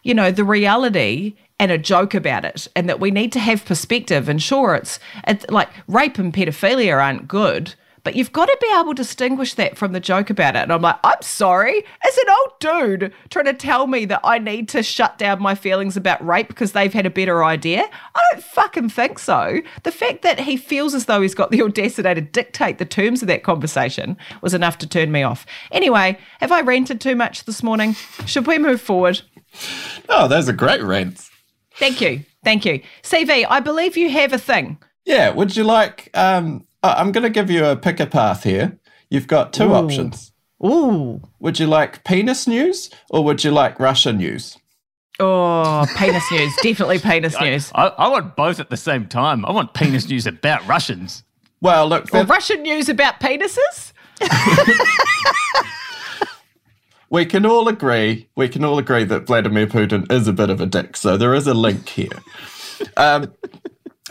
you 0.05 0.13
know, 0.13 0.31
the 0.31 0.43
reality 0.45 1.35
and 1.59 1.71
a 1.71 1.77
joke 1.77 2.13
about 2.13 2.45
it, 2.45 2.67
and 2.75 2.87
that 2.87 2.99
we 2.99 3.09
need 3.09 3.31
to 3.31 3.39
have 3.39 3.65
perspective. 3.65 4.29
And 4.29 4.41
sure, 4.41 4.75
it's, 4.75 4.99
it's 5.27 5.45
like 5.49 5.69
rape 5.87 6.19
and 6.19 6.31
pedophilia 6.31 7.01
aren't 7.01 7.27
good, 7.27 7.73
but 8.03 8.15
you've 8.15 8.31
got 8.31 8.45
to 8.45 8.57
be 8.61 8.71
able 8.79 8.93
to 8.93 9.01
distinguish 9.01 9.55
that 9.55 9.77
from 9.77 9.93
the 9.93 9.99
joke 9.99 10.29
about 10.29 10.55
it. 10.55 10.59
And 10.59 10.71
I'm 10.71 10.83
like, 10.83 10.99
I'm 11.03 11.21
sorry, 11.21 11.83
as 12.05 12.17
an 12.17 12.25
old 12.29 12.59
dude 12.59 13.13
trying 13.31 13.45
to 13.45 13.53
tell 13.53 13.87
me 13.87 14.05
that 14.05 14.19
I 14.23 14.37
need 14.37 14.69
to 14.69 14.83
shut 14.83 15.17
down 15.17 15.41
my 15.41 15.55
feelings 15.55 15.97
about 15.97 16.23
rape 16.23 16.49
because 16.49 16.73
they've 16.73 16.93
had 16.93 17.07
a 17.07 17.09
better 17.09 17.43
idea. 17.43 17.89
I 18.13 18.21
don't 18.31 18.43
fucking 18.43 18.89
think 18.89 19.17
so. 19.17 19.61
The 19.81 19.91
fact 19.91 20.21
that 20.21 20.41
he 20.41 20.55
feels 20.55 20.93
as 20.93 21.05
though 21.05 21.23
he's 21.23 21.33
got 21.33 21.49
the 21.49 21.63
audacity 21.63 22.13
to 22.13 22.21
dictate 22.21 22.77
the 22.77 22.85
terms 22.85 23.23
of 23.23 23.27
that 23.29 23.41
conversation 23.41 24.17
was 24.43 24.53
enough 24.53 24.77
to 24.79 24.87
turn 24.87 25.11
me 25.11 25.23
off. 25.23 25.47
Anyway, 25.71 26.19
have 26.41 26.51
I 26.51 26.61
ranted 26.61 27.01
too 27.01 27.15
much 27.15 27.45
this 27.45 27.63
morning? 27.63 27.93
Should 28.27 28.45
we 28.45 28.59
move 28.59 28.81
forward? 28.81 29.23
Oh, 30.09 30.27
those 30.27 30.47
are 30.49 30.53
great 30.53 30.81
rants. 30.81 31.29
Thank 31.75 32.01
you. 32.01 32.23
Thank 32.43 32.65
you. 32.65 32.81
CV, 33.03 33.45
I 33.49 33.59
believe 33.59 33.97
you 33.97 34.09
have 34.09 34.33
a 34.33 34.37
thing. 34.37 34.77
Yeah, 35.05 35.29
would 35.31 35.55
you 35.55 35.63
like? 35.63 36.09
Um, 36.13 36.65
I'm 36.83 37.11
going 37.11 37.23
to 37.23 37.29
give 37.29 37.49
you 37.49 37.65
a 37.65 37.75
pick 37.75 37.99
a 37.99 38.05
path 38.05 38.43
here. 38.43 38.77
You've 39.09 39.27
got 39.27 39.53
two 39.53 39.71
Ooh. 39.71 39.73
options. 39.73 40.31
Ooh. 40.63 41.21
Would 41.39 41.59
you 41.59 41.67
like 41.67 42.03
penis 42.03 42.47
news 42.47 42.89
or 43.09 43.23
would 43.23 43.43
you 43.43 43.51
like 43.51 43.79
Russia 43.79 44.13
news? 44.13 44.57
Oh, 45.19 45.85
penis 45.97 46.29
news. 46.31 46.55
Definitely 46.61 46.99
penis 46.99 47.39
news. 47.39 47.71
I, 47.75 47.87
I 47.87 48.07
want 48.07 48.35
both 48.35 48.59
at 48.59 48.69
the 48.69 48.77
same 48.77 49.07
time. 49.07 49.45
I 49.45 49.51
want 49.51 49.73
penis 49.73 50.09
news 50.09 50.25
about 50.27 50.65
Russians. 50.67 51.23
Well, 51.61 51.87
look, 51.87 52.13
Or 52.13 52.23
Russian 52.25 52.61
news 52.63 52.89
about 52.89 53.19
penises? 53.19 53.93
we 57.09 57.25
can 57.25 57.45
all 57.45 57.67
agree. 57.67 58.27
We 58.35 58.49
can 58.49 58.63
all 58.63 58.77
agree 58.77 59.03
that 59.05 59.27
Vladimir 59.27 59.67
Putin 59.67 60.11
is 60.11 60.27
a 60.27 60.33
bit 60.33 60.49
of 60.49 60.61
a 60.61 60.65
dick. 60.65 60.97
So 60.97 61.17
there 61.17 61.33
is 61.33 61.47
a 61.47 61.53
link 61.53 61.89
here. 61.89 62.09
Um, 62.97 63.31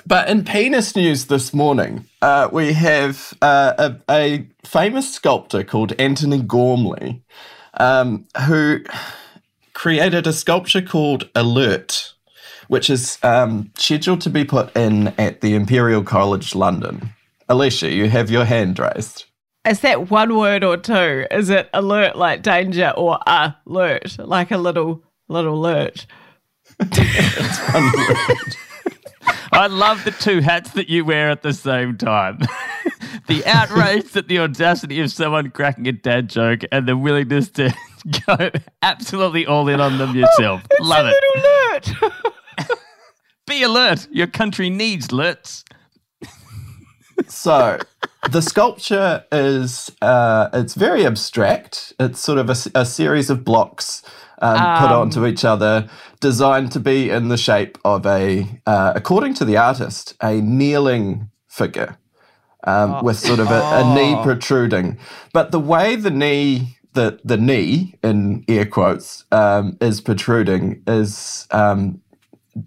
but 0.07 0.29
in 0.29 0.45
penis 0.45 0.97
news 0.97 1.27
this 1.27 1.53
morning, 1.53 2.07
uh, 2.23 2.49
we 2.53 2.73
have 2.73 3.35
uh, 3.43 3.75
a, 3.79 3.97
a 4.11 4.47
famous 4.65 5.13
sculptor 5.13 5.65
called 5.65 5.93
Antony 5.99 6.41
Gormley, 6.41 7.23
um, 7.75 8.27
who 8.47 8.81
created 9.73 10.27
a 10.27 10.33
sculpture 10.33 10.83
called 10.83 11.29
Alert, 11.35 12.15
which 12.69 12.89
is 12.89 13.19
um, 13.23 13.71
scheduled 13.77 14.21
to 14.23 14.31
be 14.31 14.45
put 14.45 14.75
in 14.77 15.09
at 15.19 15.41
the 15.41 15.55
Imperial 15.55 16.03
College 16.03 16.55
London. 16.55 17.11
Alicia, 17.49 17.91
you 17.91 18.09
have 18.09 18.31
your 18.31 18.45
hand 18.45 18.79
raised. 18.79 19.25
Is 19.67 19.81
that 19.81 20.11
one 20.11 20.37
word 20.37 20.63
or 20.63 20.77
two? 20.77 21.27
Is 21.31 21.49
it 21.49 21.71
alert 21.73 22.17
like 22.17 22.43
danger 22.43 22.93
or 22.97 23.19
alert 23.27 24.19
like 24.19 24.51
a 24.51 24.59
little 24.59 25.03
little 25.29 25.55
alert? 25.55 26.07
I 29.53 29.69
love 29.69 30.05
the 30.05 30.11
two 30.11 30.41
hats 30.41 30.73
that 30.73 30.89
you 30.91 31.05
wear 31.05 31.31
at 31.31 31.43
the 31.43 31.53
same 31.53 31.97
time. 31.97 32.41
the 33.27 33.45
outrage 33.47 34.15
at 34.17 34.29
the 34.29 34.41
audacity 34.41 35.01
of 35.01 35.11
someone 35.11 35.51
cracking 35.51 35.87
a 35.87 35.93
dad 35.93 36.29
joke 36.29 36.61
and 36.71 36.87
the 36.87 36.97
willingness 36.97 37.49
to 37.51 37.73
go 38.27 38.51
absolutely 38.83 39.47
all 39.47 39.69
in 39.69 39.81
on 39.81 39.97
them 39.97 40.11
oh, 40.11 40.15
yourself. 40.15 40.63
love 40.81 41.07
it. 41.07 41.15
Little 41.37 41.51
alert. 41.51 41.93
Be 43.47 43.63
alert. 43.63 44.09
Your 44.11 44.27
country 44.27 44.69
needs 44.69 45.09
alerts. 45.09 45.65
So 47.29 47.79
the 48.31 48.41
sculpture 48.41 49.25
is 49.31 49.91
uh, 50.01 50.49
it's 50.53 50.75
very 50.75 51.07
abstract. 51.07 51.93
It's 51.99 52.21
sort 52.21 52.39
of 52.39 52.51
a 52.51 52.85
series 52.85 53.31
of 53.31 53.45
blocks 53.45 54.03
um, 54.41 54.57
put 54.81 54.91
onto 54.91 55.27
each 55.27 55.45
other, 55.45 55.89
designed 56.21 56.73
to 56.73 56.81
be 56.81 57.11
in 57.11 57.29
the 57.29 57.37
shape 57.37 57.79
of 57.85 58.05
a, 58.07 58.61
uh, 58.67 58.93
according 58.95 59.35
to 59.35 59.45
the 59.45 59.57
artist, 59.57 60.15
a 60.23 60.41
kneeling 60.41 61.31
figure 61.49 61.99
um, 62.65 63.05
with 63.05 63.19
sort 63.19 63.39
of 63.39 63.51
a, 63.51 63.61
a 63.61 63.95
knee 63.95 64.17
protruding. 64.23 64.99
But 65.33 65.51
the 65.53 65.61
way 65.61 65.97
the 65.97 66.11
knee 66.11 66.79
the 66.95 67.21
the 67.25 67.37
knee 67.37 67.97
in 68.03 68.45
air 68.49 68.65
quotes 68.65 69.25
um, 69.33 69.77
is 69.81 70.01
protruding 70.01 70.83
is 70.87 71.47
um, 71.51 72.01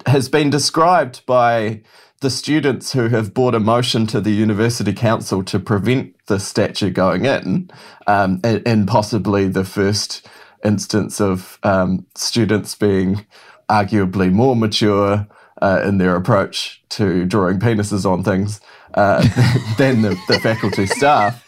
has 0.06 0.30
been 0.30 0.50
described 0.50 1.25
by 1.25 1.82
the 2.20 2.30
students 2.30 2.94
who 2.94 3.10
have 3.10 3.34
brought 3.34 3.54
a 3.54 3.60
motion 3.60 4.08
to 4.08 4.20
the 4.20 4.32
university 4.32 4.94
council 4.94 5.44
to 5.44 5.60
prevent 5.60 6.15
the 6.26 6.39
statue 6.39 6.89
going 6.89 7.26
in, 7.26 7.70
um, 8.08 8.39
in, 8.44 8.62
in 8.63 8.86
possibly 8.86 9.48
the 9.48 9.63
first 9.63 10.28
instance 10.63 11.22
of 11.22 11.60
um, 11.63 12.06
students 12.15 12.74
being 12.74 13.26
arguably 13.70 14.32
more 14.32 14.56
mature 14.56 15.28
uh, 15.62 15.82
in 15.84 15.98
their 15.98 16.15
approach 16.15 16.84
to 16.89 17.26
drawing 17.26 17.60
penises 17.60 18.10
on 18.10 18.24
things 18.24 18.62
uh, 18.96 19.22
than 19.78 20.02
the, 20.02 20.18
the 20.28 20.39
faculty 20.39 20.88
staff. 20.88 21.44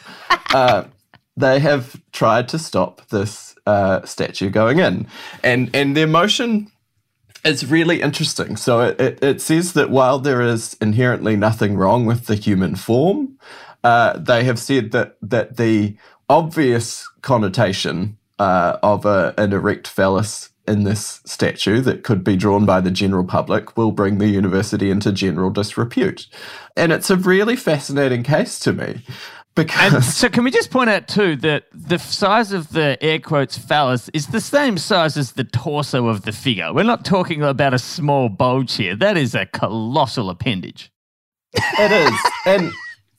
Uh, 0.54 0.84
they 1.36 1.60
have 1.60 2.00
tried 2.12 2.48
to 2.50 2.60
stop 2.60 3.08
this 3.10 3.56
uh, 3.66 4.04
statue 4.06 4.50
going 4.50 4.80
in, 4.80 5.08
and 5.44 5.74
and 5.74 5.96
their 5.96 6.08
motion 6.08 6.70
it's 7.44 7.64
really 7.64 8.02
interesting. 8.02 8.58
So 8.58 8.82
it, 8.82 9.00
it, 9.00 9.24
it 9.24 9.42
says 9.42 9.74
that 9.74 9.90
while 9.90 10.20
there 10.20 10.42
is 10.42 10.76
inherently 10.82 11.36
nothing 11.36 11.78
wrong 11.78 12.06
with 12.06 12.26
the 12.26 12.36
human 12.36 12.76
form, 12.76 13.38
uh, 13.84 14.18
they 14.18 14.44
have 14.44 14.60
said 14.60 14.92
that 14.92 15.18
that 15.22 15.58
the 15.58 15.96
obvious 16.28 17.10
connotation 17.22 18.18
uh, 18.38 18.78
of 18.84 19.06
a, 19.06 19.34
an 19.38 19.54
erect 19.54 19.88
phallus 19.88 20.50
in 20.68 20.84
this 20.84 21.22
statue 21.26 21.82
that 21.82 22.04
could 22.04 22.24
be 22.24 22.38
drawn 22.38 22.66
by 22.66 22.80
the 22.80 22.92
general 22.92 23.24
public 23.24 23.76
will 23.76 23.92
bring 23.92 24.20
the 24.20 24.28
university 24.28 24.92
into 24.92 25.12
general 25.12 25.50
disrepute. 25.50 26.28
And 26.78 26.92
it's 26.92 27.10
a 27.10 27.18
really 27.18 27.56
fascinating 27.56 28.22
case 28.22 28.60
to 28.60 28.74
me 28.74 29.04
because 29.64 29.94
And 29.94 30.04
so, 30.04 30.30
can 30.30 30.44
we 30.44 30.52
just 30.52 30.72
point 30.72 30.90
out 30.90 31.08
too 31.08 31.36
that 31.38 31.66
the 31.74 31.98
size 31.98 32.52
of 32.52 32.72
the 32.72 32.98
air 33.02 33.20
quotes 33.20 33.58
phallus 33.58 34.10
is 34.14 34.28
the 34.28 34.42
same 34.42 34.78
size 34.78 35.18
as 35.18 35.34
the 35.34 35.44
torso 35.44 36.08
of 36.08 36.24
the 36.24 36.32
figure? 36.32 36.74
We're 36.74 36.84
not 36.84 37.06
talking 37.06 37.44
about 37.44 37.74
a 37.74 37.80
small 37.80 38.30
bulge 38.30 38.76
here. 38.76 38.96
That 38.96 39.18
is 39.18 39.36
a 39.36 39.46
colossal 39.46 40.30
appendage. 40.30 40.92
It 41.54 41.92
is, 41.92 42.20
and 42.46 42.72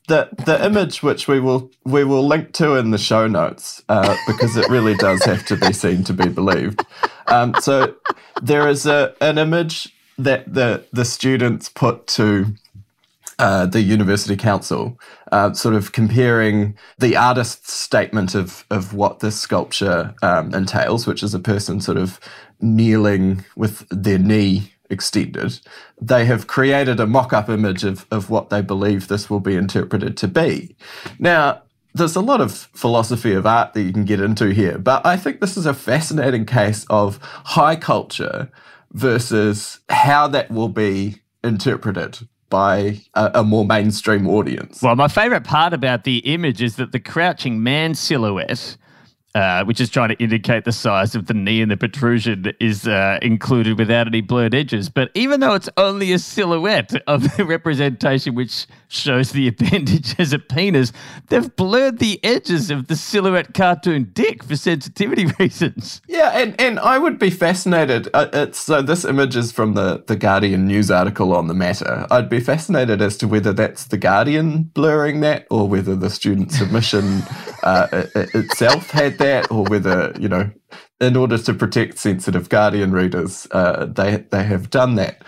the 0.09 0.29
the 0.47 0.65
image 0.65 1.03
which 1.03 1.29
we 1.29 1.41
will 1.41 1.71
we 1.85 2.05
will 2.05 2.27
link 2.27 2.53
to 2.55 2.75
in 2.77 2.91
the 2.91 2.99
show 2.99 3.27
notes 3.27 3.83
uh, 3.89 4.17
because 4.27 4.57
it 4.57 4.69
really 4.69 4.95
does 4.95 5.23
have 5.25 5.45
to 5.47 5.57
be 5.57 5.73
seen 5.73 6.05
to 6.05 6.13
be 6.13 6.29
believed. 6.29 6.85
Um, 7.27 7.55
so 7.61 7.95
there 8.43 8.69
is 8.69 8.87
a 8.87 9.15
an 9.21 9.39
image 9.39 9.95
that 10.19 10.53
the 10.53 10.87
the 10.93 11.05
students 11.05 11.69
put 11.69 12.07
to 12.09 12.55
uh, 13.41 13.65
the 13.67 13.81
university 13.81 14.37
council, 14.37 15.01
uh, 15.33 15.53
sort 15.55 15.75
of 15.75 15.93
comparing 15.93 16.77
the 16.99 17.17
artist's 17.17 17.73
statement 17.73 18.35
of 18.35 18.65
of 18.71 18.93
what 18.93 19.21
this 19.21 19.41
sculpture 19.41 20.15
um, 20.23 20.55
entails, 20.55 21.07
which 21.07 21.23
is 21.23 21.35
a 21.35 21.39
person 21.39 21.81
sort 21.81 21.97
of 21.97 22.21
kneeling 22.61 23.45
with 23.57 23.89
their 23.89 24.19
knee 24.19 24.73
extended. 24.91 25.59
They 26.01 26.27
have 26.27 26.47
created 26.47 27.01
a 27.01 27.07
mock-up 27.07 27.49
image 27.49 27.83
of 27.83 28.07
of 28.11 28.29
what 28.29 28.51
they 28.51 28.61
believe 28.61 29.09
this 29.09 29.31
will 29.31 29.41
be 29.41 29.57
interpreted 29.57 30.17
to 30.19 30.29
be. 30.29 30.77
Now. 31.19 31.63
There's 31.93 32.15
a 32.15 32.21
lot 32.21 32.41
of 32.41 32.53
philosophy 32.73 33.35
of 33.35 33.47
art 33.47 33.73
that 33.73 33.83
you 33.83 33.93
can 33.93 34.05
get 34.05 34.21
into 34.21 34.51
here, 34.55 34.79
but 34.79 35.05
I 35.05 35.17
think 35.17 35.41
this 35.41 35.57
is 35.57 35.67
a 35.67 35.75
fascinating 35.75 36.47
case 36.47 36.87
of 36.89 37.19
high 37.57 37.75
culture 37.75 38.49
versus 38.93 39.81
how 39.89 40.29
that 40.29 40.53
will 40.53 40.69
be 40.69 41.17
interpreted 41.43 42.29
by 42.51 43.01
a, 43.15 43.31
a 43.37 43.45
more 43.45 43.65
mainstream 43.65 44.29
audience. 44.29 44.83
Well, 44.83 44.97
my 44.97 45.09
favorite 45.09 45.45
part 45.45 45.73
about 45.73 46.05
the 46.05 46.19
image 46.19 46.61
is 46.61 46.77
that 46.77 46.93
the 46.93 47.01
crouching 47.01 47.63
man 47.63 47.95
silhouette, 47.95 48.77
uh, 49.35 49.65
which 49.65 49.81
is 49.81 49.89
trying 49.91 50.09
to 50.09 50.17
indicate 50.17 50.65
the 50.65 50.73
size 50.73 51.15
of 51.15 51.27
the 51.27 51.35
knee 51.35 51.63
and 51.63 51.71
the 51.71 51.77
protrusion, 51.77 52.53
is 52.61 52.87
uh, 52.89 53.19
included 53.23 53.79
without 53.79 54.07
any 54.07 54.21
blurred 54.21 54.55
edges. 54.55 54.89
But 54.89 55.11
even 55.15 55.41
though 55.41 55.55
it's 55.55 55.69
only 55.77 56.13
a 56.13 56.19
silhouette 56.19 56.93
of 57.07 57.37
the 57.37 57.45
representation 57.45 58.35
which 58.35 58.67
shows 58.89 59.31
the 59.33 59.47
appendage 59.53 60.15
as 60.19 60.33
a 60.33 60.39
penis, 60.39 60.93
they've 61.29 61.55
blurred 61.57 61.99
the 61.99 62.19
edges 62.25 62.71
of 62.71 62.89
the 62.89 62.97
silhouette 62.97 63.55
cartoon 63.55 64.11
dick 64.13 64.43
for 64.43 64.57
sensitivity 64.57 65.27
reasons. 65.39 66.03
Yeah, 66.09 66.31
and, 66.31 66.61
and 66.61 66.81
I 66.81 66.99
would 66.99 67.19
be 67.19 67.31
fascinated. 67.31 68.09
Uh, 68.13 68.29
it's, 68.33 68.59
so 68.59 68.83
this 68.83 69.05
image 69.05 69.37
is 69.37 69.53
from 69.53 69.75
the, 69.75 70.03
the 70.07 70.17
Guardian 70.17 70.67
news 70.67 70.91
article 70.91 71.33
on 71.35 71.47
the 71.47 71.55
matter. 71.55 72.07
I'd 72.11 72.29
be 72.29 72.41
fascinated 72.41 73.01
as 73.01 73.17
to 73.19 73.29
whether 73.29 73.53
that's 73.53 73.85
the 73.85 73.97
Guardian 73.99 74.65
blurring 74.75 75.21
that, 75.21 75.47
or 75.51 75.69
whether 75.69 75.95
the 75.95 76.11
student 76.11 76.51
submission 76.51 77.23
uh, 77.63 77.87
i- 77.93 77.97
i- 78.17 78.27
itself 78.35 78.91
had 78.91 79.19
that, 79.21 79.51
or 79.51 79.65
whether 79.65 80.13
you 80.19 80.29
know, 80.29 80.51
in 81.01 81.17
order 81.17 81.39
to 81.39 81.55
protect 81.55 81.99
sensitive 81.99 82.49
Guardian 82.49 82.93
readers, 82.93 83.47
uh, 83.53 83.87
they 83.87 84.25
they 84.31 84.43
have 84.43 84.69
done 84.71 84.97
that. 84.97 85.23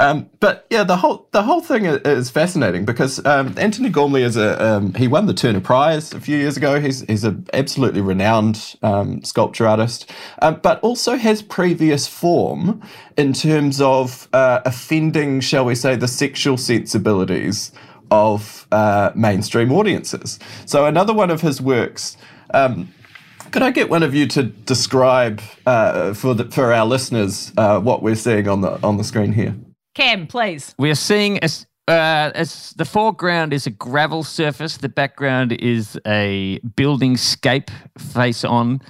Um, 0.00 0.30
but 0.40 0.66
yeah, 0.70 0.84
the 0.84 0.96
whole 0.96 1.28
the 1.32 1.42
whole 1.42 1.60
thing 1.60 1.84
is 1.84 2.30
fascinating 2.30 2.84
because 2.84 3.24
um, 3.26 3.54
Antony 3.58 3.90
Gormley 3.90 4.22
is 4.22 4.36
a 4.36 4.60
um, 4.64 4.94
he 4.94 5.06
won 5.06 5.26
the 5.26 5.34
Turner 5.34 5.60
Prize 5.60 6.14
a 6.14 6.20
few 6.20 6.38
years 6.38 6.56
ago. 6.56 6.80
He's 6.80 7.02
he's 7.02 7.24
an 7.24 7.46
absolutely 7.52 8.00
renowned 8.00 8.76
um, 8.82 9.22
sculpture 9.22 9.66
artist, 9.66 10.10
um, 10.40 10.60
but 10.62 10.80
also 10.80 11.16
has 11.16 11.42
previous 11.42 12.06
form 12.06 12.80
in 13.18 13.34
terms 13.34 13.80
of 13.80 14.28
uh, 14.32 14.60
offending, 14.64 15.40
shall 15.40 15.66
we 15.66 15.74
say, 15.74 15.94
the 15.94 16.08
sexual 16.08 16.56
sensibilities 16.56 17.70
of 18.10 18.66
uh, 18.72 19.10
mainstream 19.14 19.72
audiences. 19.72 20.38
So 20.64 20.86
another 20.86 21.12
one 21.12 21.30
of 21.30 21.42
his 21.42 21.60
works. 21.60 22.16
Um, 22.54 22.92
could 23.52 23.62
I 23.62 23.70
get 23.70 23.90
one 23.90 24.02
of 24.02 24.14
you 24.14 24.26
to 24.28 24.42
describe 24.42 25.40
uh, 25.66 26.14
for 26.14 26.34
the, 26.34 26.46
for 26.46 26.72
our 26.72 26.86
listeners 26.86 27.52
uh, 27.56 27.78
what 27.78 28.02
we're 28.02 28.16
seeing 28.16 28.48
on 28.48 28.62
the 28.62 28.80
on 28.82 28.96
the 28.96 29.04
screen 29.04 29.32
here? 29.32 29.54
Cam, 29.94 30.26
please. 30.26 30.74
We 30.78 30.90
are 30.90 30.96
seeing 30.96 31.38
as 31.40 31.66
uh, 31.86 32.30
as 32.34 32.70
the 32.76 32.84
foreground 32.84 33.52
is 33.52 33.66
a 33.66 33.70
gravel 33.70 34.22
surface, 34.22 34.78
the 34.78 34.88
background 34.88 35.52
is 35.52 35.98
a 36.06 36.58
building 36.76 37.16
scape 37.16 37.70
face 37.98 38.44
on, 38.44 38.80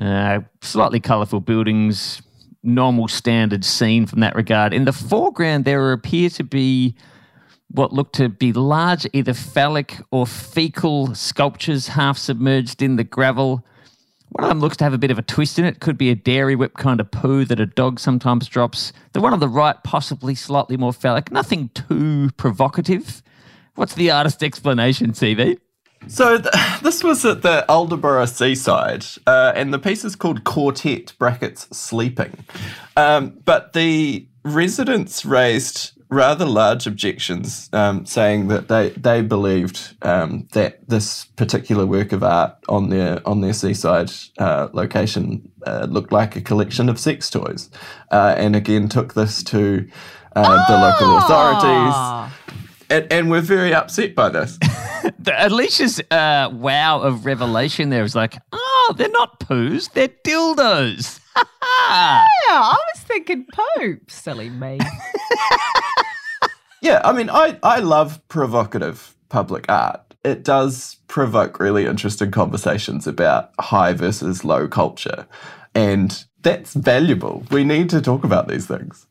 uh, 0.00 0.40
slightly 0.60 1.00
colourful 1.00 1.40
buildings, 1.40 2.22
normal 2.62 3.08
standard 3.08 3.64
scene 3.64 4.06
from 4.06 4.20
that 4.20 4.36
regard. 4.36 4.72
In 4.72 4.84
the 4.84 4.92
foreground, 4.92 5.64
there 5.64 5.92
appear 5.92 6.30
to 6.30 6.44
be 6.44 6.94
what 7.68 7.92
look 7.92 8.12
to 8.12 8.28
be 8.28 8.52
large, 8.52 9.06
either 9.12 9.34
phallic 9.34 9.98
or 10.10 10.26
fecal 10.26 11.14
sculptures 11.14 11.88
half 11.88 12.16
submerged 12.16 12.82
in 12.82 12.96
the 12.96 13.04
gravel. 13.04 13.64
One 14.32 14.44
of 14.44 14.48
them 14.48 14.60
looks 14.60 14.78
to 14.78 14.84
have 14.84 14.94
a 14.94 14.98
bit 14.98 15.10
of 15.10 15.18
a 15.18 15.22
twist 15.22 15.58
in 15.58 15.66
it. 15.66 15.80
Could 15.80 15.98
be 15.98 16.08
a 16.08 16.14
dairy 16.14 16.56
whip 16.56 16.74
kind 16.78 17.00
of 17.00 17.10
poo 17.10 17.44
that 17.44 17.60
a 17.60 17.66
dog 17.66 18.00
sometimes 18.00 18.48
drops. 18.48 18.92
The 19.12 19.20
one 19.20 19.34
on 19.34 19.40
the 19.40 19.48
right, 19.48 19.76
possibly 19.84 20.34
slightly 20.34 20.78
more 20.78 20.94
phallic. 20.94 21.30
Nothing 21.30 21.68
too 21.74 22.30
provocative. 22.38 23.22
What's 23.74 23.94
the 23.94 24.10
artist's 24.10 24.42
explanation, 24.42 25.12
CV? 25.12 25.58
So 26.08 26.38
th- 26.38 26.54
this 26.82 27.04
was 27.04 27.26
at 27.26 27.42
the 27.42 27.66
Aldeburgh 27.68 28.26
seaside, 28.26 29.04
uh, 29.26 29.52
and 29.54 29.72
the 29.72 29.78
piece 29.78 30.02
is 30.02 30.16
called 30.16 30.44
Quartet 30.44 31.12
(brackets 31.18 31.68
Sleeping). 31.76 32.32
Um, 32.96 33.38
but 33.44 33.74
the 33.74 34.26
residents 34.44 35.26
raised 35.26 35.92
rather 36.12 36.44
large 36.44 36.86
objections, 36.86 37.70
um, 37.72 38.04
saying 38.04 38.48
that 38.48 38.68
they 38.68 38.90
they 38.90 39.22
believed 39.22 39.96
um, 40.02 40.46
that 40.52 40.86
this 40.88 41.24
particular 41.36 41.86
work 41.86 42.12
of 42.12 42.22
art 42.22 42.54
on 42.68 42.90
their 42.90 43.26
on 43.26 43.40
their 43.40 43.54
seaside 43.54 44.12
uh, 44.38 44.68
location 44.72 45.50
uh, 45.66 45.86
looked 45.88 46.12
like 46.12 46.36
a 46.36 46.40
collection 46.40 46.88
of 46.88 47.00
sex 47.00 47.30
toys, 47.30 47.70
uh, 48.10 48.34
and 48.36 48.54
again 48.54 48.88
took 48.88 49.14
this 49.14 49.42
to 49.42 49.88
uh, 50.36 50.66
the 50.68 50.76
local 50.76 51.16
authorities, 51.18 52.32
and, 52.90 53.12
and 53.12 53.30
were 53.30 53.40
very 53.40 53.74
upset 53.74 54.14
by 54.14 54.28
this. 54.28 54.58
The, 55.18 55.46
Alicia's 55.46 56.00
uh, 56.12 56.48
wow 56.52 57.00
of 57.00 57.26
revelation 57.26 57.90
there 57.90 58.04
is 58.04 58.14
like, 58.14 58.38
oh, 58.52 58.94
they're 58.96 59.08
not 59.08 59.40
poos, 59.40 59.92
they're 59.92 60.08
dildos. 60.08 61.20
Yeah, 61.92 62.24
I 62.58 62.76
was 62.94 63.04
thinking 63.04 63.46
poop. 63.52 64.10
Silly 64.10 64.50
me. 64.50 64.78
Yeah, 66.82 67.00
I 67.04 67.12
mean, 67.12 67.30
I, 67.30 67.58
I 67.62 67.78
love 67.78 68.20
provocative 68.26 69.16
public 69.28 69.66
art. 69.68 70.00
It 70.24 70.42
does 70.42 70.96
provoke 71.06 71.60
really 71.60 71.86
interesting 71.86 72.32
conversations 72.32 73.06
about 73.06 73.52
high 73.60 73.92
versus 73.92 74.44
low 74.44 74.66
culture. 74.66 75.26
And 75.74 76.24
that's 76.42 76.74
valuable. 76.74 77.44
We 77.52 77.62
need 77.62 77.88
to 77.90 78.00
talk 78.00 78.24
about 78.24 78.48
these 78.48 78.66
things. 78.66 79.06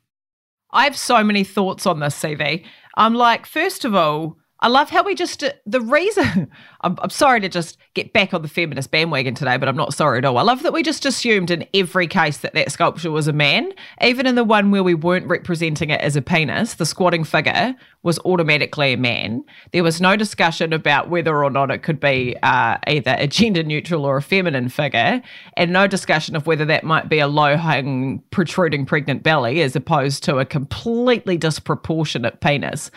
I 0.71 0.83
have 0.83 0.97
so 0.97 1.23
many 1.23 1.45
thoughts 1.45 1.85
on 1.85 2.01
this 2.01 2.21
CV. 2.21 2.65
I'm 2.97 3.15
like, 3.15 3.45
first 3.45 3.85
of 3.85 3.95
all, 3.95 4.37
I 4.59 4.67
love 4.67 4.89
how 4.89 5.03
we 5.03 5.15
just, 5.15 5.43
the 5.65 5.81
reason, 5.81 6.51
I'm, 6.81 6.97
I'm 7.01 7.09
sorry 7.09 7.39
to 7.41 7.49
just 7.49 7.77
get 7.93 8.13
back 8.13 8.33
on 8.33 8.41
the 8.41 8.47
feminist 8.47 8.91
bandwagon 8.91 9.35
today, 9.35 9.57
but 9.57 9.67
I'm 9.67 9.75
not 9.75 9.93
sorry 9.93 10.19
at 10.19 10.25
all. 10.25 10.37
I 10.37 10.43
love 10.43 10.63
that 10.63 10.73
we 10.73 10.83
just 10.83 11.05
assumed 11.05 11.51
in 11.51 11.67
every 11.73 12.07
case 12.07 12.37
that 12.39 12.53
that 12.53 12.71
sculpture 12.71 13.11
was 13.11 13.27
a 13.27 13.33
man, 13.33 13.71
even 14.01 14.25
in 14.25 14.35
the 14.35 14.43
one 14.43 14.71
where 14.71 14.83
we 14.83 14.93
weren't 14.93 15.27
representing 15.27 15.89
it 15.89 16.01
as 16.01 16.15
a 16.15 16.21
penis, 16.21 16.75
the 16.75 16.85
squatting 16.85 17.23
figure 17.23 17.75
was 18.03 18.17
automatically 18.19 18.93
a 18.93 18.97
man. 18.97 19.43
There 19.73 19.83
was 19.83 20.01
no 20.01 20.15
discussion 20.15 20.73
about 20.73 21.09
whether 21.09 21.43
or 21.43 21.49
not 21.51 21.69
it 21.69 21.83
could 21.83 21.99
be 21.99 22.35
uh, 22.41 22.77
either 22.87 23.15
a 23.17 23.27
gender 23.27 23.61
neutral 23.61 24.05
or 24.05 24.17
a 24.17 24.21
feminine 24.21 24.69
figure, 24.69 25.21
and 25.55 25.71
no 25.71 25.85
discussion 25.85 26.35
of 26.35 26.47
whether 26.47 26.65
that 26.65 26.83
might 26.83 27.09
be 27.09 27.19
a 27.19 27.27
low 27.27 27.57
hung, 27.57 28.23
protruding 28.31 28.85
pregnant 28.85 29.21
belly 29.21 29.61
as 29.61 29.75
opposed 29.75 30.23
to 30.23 30.39
a 30.39 30.45
completely 30.45 31.37
disproportionate 31.37 32.41
penis. 32.41 32.89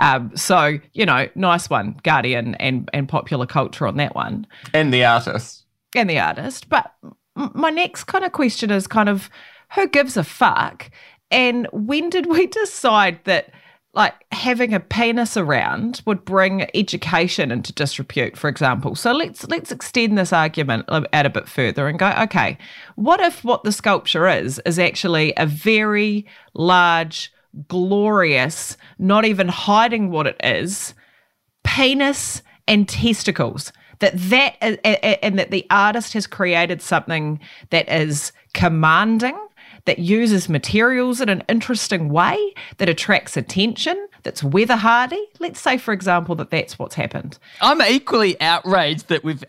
Um, 0.00 0.36
so, 0.36 0.78
you 0.92 1.06
know, 1.06 1.28
nice 1.36 1.70
one, 1.70 2.00
Guardian 2.02 2.56
and, 2.56 2.90
and 2.92 3.08
culture 3.46 3.86
on 3.86 3.96
that 3.96 4.14
one 4.14 4.46
And 4.72 4.92
the 4.92 5.04
artist. 5.04 5.64
and 5.94 6.08
the 6.08 6.18
artist. 6.18 6.68
But 6.68 6.92
my 7.34 7.70
next 7.70 8.04
kind 8.04 8.24
of 8.24 8.32
question 8.32 8.70
is 8.70 8.86
kind 8.86 9.08
of 9.08 9.30
who 9.74 9.86
gives 9.88 10.16
a 10.16 10.24
fuck? 10.24 10.90
And 11.30 11.66
when 11.72 12.10
did 12.10 12.26
we 12.26 12.46
decide 12.62 13.20
that 13.24 13.50
like 13.94 14.14
having 14.32 14.74
a 14.74 14.80
penis 14.80 15.36
around 15.36 16.02
would 16.06 16.24
bring 16.24 16.68
education 16.74 17.50
into 17.50 17.72
disrepute, 17.72 18.36
for 18.36 18.48
example? 18.48 18.94
So 18.94 19.12
let's 19.12 19.46
let's 19.48 19.72
extend 19.72 20.16
this 20.16 20.32
argument 20.32 20.84
out 20.88 21.26
a 21.26 21.30
bit 21.30 21.48
further 21.48 21.88
and 21.88 21.98
go, 21.98 22.12
okay, 22.22 22.58
what 22.96 23.20
if 23.20 23.44
what 23.44 23.64
the 23.64 23.72
sculpture 23.72 24.28
is 24.28 24.60
is 24.66 24.78
actually 24.78 25.32
a 25.36 25.46
very 25.46 26.26
large, 26.54 27.32
glorious, 27.66 28.76
not 28.98 29.24
even 29.24 29.48
hiding 29.48 30.10
what 30.10 30.26
it 30.26 30.36
is, 30.42 30.94
penis 31.64 32.42
and 32.68 32.88
testicles 32.88 33.72
that 33.98 34.16
that 34.16 34.56
and 34.62 35.38
that 35.38 35.50
the 35.50 35.66
artist 35.70 36.12
has 36.12 36.26
created 36.26 36.80
something 36.80 37.40
that 37.70 37.88
is 37.90 38.32
commanding 38.54 39.36
that 39.84 39.98
uses 39.98 40.48
materials 40.48 41.20
in 41.20 41.28
an 41.28 41.42
interesting 41.48 42.10
way 42.10 42.54
that 42.76 42.88
attracts 42.88 43.36
attention 43.36 44.06
that's 44.22 44.42
weather 44.44 44.76
hardy. 44.76 45.24
Let's 45.38 45.60
say 45.60 45.78
for 45.78 45.92
example 45.92 46.34
that 46.36 46.50
that's 46.50 46.78
what's 46.78 46.94
happened. 46.94 47.38
I'm 47.60 47.80
equally 47.82 48.40
outraged 48.40 49.08
that 49.08 49.24
we've 49.24 49.42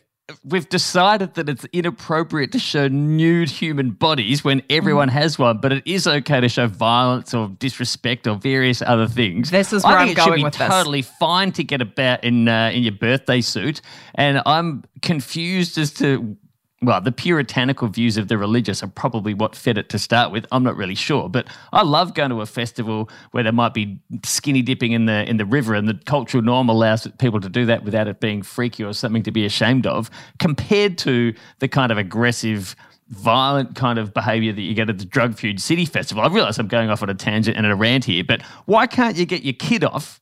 we've 0.44 0.68
decided 0.70 1.34
that 1.36 1.50
it's 1.50 1.66
inappropriate 1.74 2.52
to 2.54 2.60
show 2.60 2.88
nude 2.88 3.50
human 3.50 3.92
bodies 3.92 4.44
when 4.44 4.62
everyone 4.70 5.10
has 5.10 5.38
one, 5.40 5.58
but 5.60 5.72
it 5.74 5.84
is 5.86 6.08
okay 6.08 6.40
to 6.40 6.50
show 6.50 6.68
violence 6.68 7.34
or 7.34 7.50
disrespect 7.60 8.28
or 8.28 8.36
various 8.36 8.82
other 8.82 9.08
things. 9.08 9.52
This 9.52 9.74
is 9.74 9.84
I 9.84 9.90
where 9.92 10.06
think 10.06 10.10
I'm 10.10 10.12
it 10.12 10.22
should 10.22 10.30
going 10.30 10.40
be 10.40 10.44
with 10.46 10.54
this. 10.56 10.70
totally 10.70 11.02
fine 11.02 11.52
to 11.54 11.64
get 11.64 11.82
about 11.82 12.24
in 12.24 12.48
uh, 12.48 12.72
in 12.74 12.84
your 12.84 12.94
birthday 12.94 13.42
suit, 13.42 13.82
and 14.16 14.42
I'm 14.46 14.84
confused 15.02 15.78
as 15.78 15.92
to. 15.96 16.38
Well, 16.82 17.02
the 17.02 17.12
puritanical 17.12 17.90
views 17.90 18.16
of 18.16 18.30
the 18.30 18.38
religious 18.38 18.82
are 18.82 18.88
probably 18.88 19.34
what 19.34 19.54
fed 19.54 19.78
it 19.78 19.90
to 19.90 20.00
start 20.00 20.32
with. 20.32 20.46
I'm 20.50 20.64
not 20.64 20.78
really 20.78 20.96
sure, 20.96 21.28
but 21.28 21.46
I 21.74 21.84
love 21.84 22.14
going 22.14 22.30
to 22.30 22.40
a 22.40 22.46
festival 22.46 23.10
where 23.32 23.44
there 23.44 23.52
might 23.52 23.74
be 23.74 24.00
skinny 24.24 24.62
dipping 24.62 24.94
in 24.94 25.06
the 25.06 25.30
in 25.30 25.36
the 25.36 25.46
river, 25.46 25.74
and 25.74 25.90
the 25.90 26.00
cultural 26.06 26.42
norm 26.42 26.70
allows 26.70 27.06
people 27.18 27.42
to 27.42 27.50
do 27.50 27.66
that 27.66 27.84
without 27.84 28.08
it 28.08 28.22
being 28.22 28.42
freaky 28.42 28.86
or 28.86 28.94
something 28.94 29.24
to 29.24 29.32
be 29.32 29.46
ashamed 29.46 29.86
of. 29.86 30.10
Compared 30.40 30.98
to 31.00 31.34
the 31.60 31.68
kind 31.68 31.92
of 31.92 31.98
aggressive, 31.98 32.78
violent 33.10 33.76
kind 33.76 34.00
of 34.00 34.14
behaviour 34.14 34.54
that 34.54 34.62
you 34.62 34.74
get 34.74 34.90
at 34.90 35.00
the 35.00 35.06
Drug 35.06 35.34
Fuge 35.36 35.60
City 35.60 35.84
Festival. 35.84 36.24
I 36.24 36.28
realise 36.28 36.60
I'm 36.60 36.70
going 36.70 36.90
off 36.90 37.04
on 37.04 37.10
a 37.10 37.14
tangent 37.14 37.58
and 37.58 37.66
a 37.66 37.76
rant 37.76 38.06
here, 38.06 38.24
but 38.24 38.42
why 38.66 38.88
can't 38.88 39.18
you 39.18 39.26
get 39.26 39.44
your 39.44 39.54
kid 39.54 39.84
off? 39.84 40.22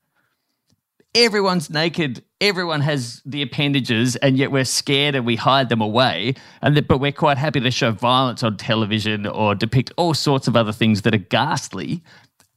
Everyone's 1.18 1.70
naked, 1.70 2.24
everyone 2.40 2.82
has 2.82 3.22
the 3.26 3.42
appendages, 3.42 4.16
and 4.18 4.38
yet 4.38 4.52
we're 4.52 4.66
scared 4.66 5.16
and 5.16 5.26
we 5.26 5.36
hide 5.36 5.70
them 5.70 5.82
away. 5.82 6.36
And 6.62 6.78
that, 6.78 6.88
but 6.88 7.00
we're 7.00 7.12
quite 7.12 7.38
happy 7.38 7.60
to 7.60 7.72
show 7.72 7.92
violence 7.92 8.44
on 8.44 8.56
television 8.58 9.26
or 9.26 9.56
depict 9.56 9.92
all 9.98 10.14
sorts 10.14 10.48
of 10.48 10.56
other 10.56 10.72
things 10.72 11.02
that 11.02 11.16
are 11.16 11.20
ghastly 11.20 12.04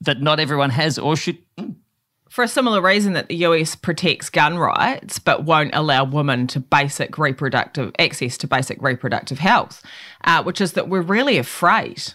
that 0.02 0.20
not 0.20 0.40
everyone 0.40 0.70
has 0.70 0.98
or 0.98 1.16
should. 1.16 1.38
for 2.28 2.44
a 2.44 2.48
similar 2.48 2.80
reason 2.82 3.14
that 3.14 3.28
the 3.28 3.36
US 3.36 3.74
protects 3.74 4.28
gun 4.30 4.58
rights 4.58 5.18
but 5.18 5.44
won't 5.44 5.74
allow 5.74 6.04
women 6.04 6.46
to 6.48 6.60
basic 6.60 7.18
reproductive 7.18 7.92
access 7.98 8.36
to 8.38 8.46
basic 8.46 8.80
reproductive 8.82 9.38
health, 9.38 9.82
uh, 10.24 10.42
which 10.42 10.60
is 10.60 10.72
that 10.74 10.88
we're 10.88 11.00
really 11.00 11.38
afraid 11.38 12.12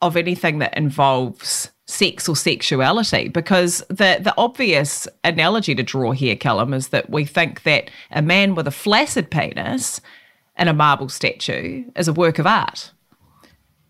of 0.00 0.16
anything 0.16 0.60
that 0.60 0.76
involves 0.76 1.70
sex 1.90 2.28
or 2.28 2.36
sexuality 2.36 3.28
because 3.28 3.82
the 3.88 4.18
the 4.20 4.34
obvious 4.38 5.08
analogy 5.24 5.74
to 5.74 5.82
draw 5.82 6.12
here, 6.12 6.36
Callum, 6.36 6.72
is 6.72 6.88
that 6.88 7.10
we 7.10 7.24
think 7.24 7.62
that 7.64 7.90
a 8.10 8.22
man 8.22 8.54
with 8.54 8.66
a 8.66 8.72
flaccid 8.72 9.30
penis 9.30 10.00
and 10.56 10.68
a 10.68 10.74
marble 10.74 11.08
statue 11.08 11.84
is 11.96 12.08
a 12.08 12.12
work 12.12 12.38
of 12.38 12.46
art 12.46 12.92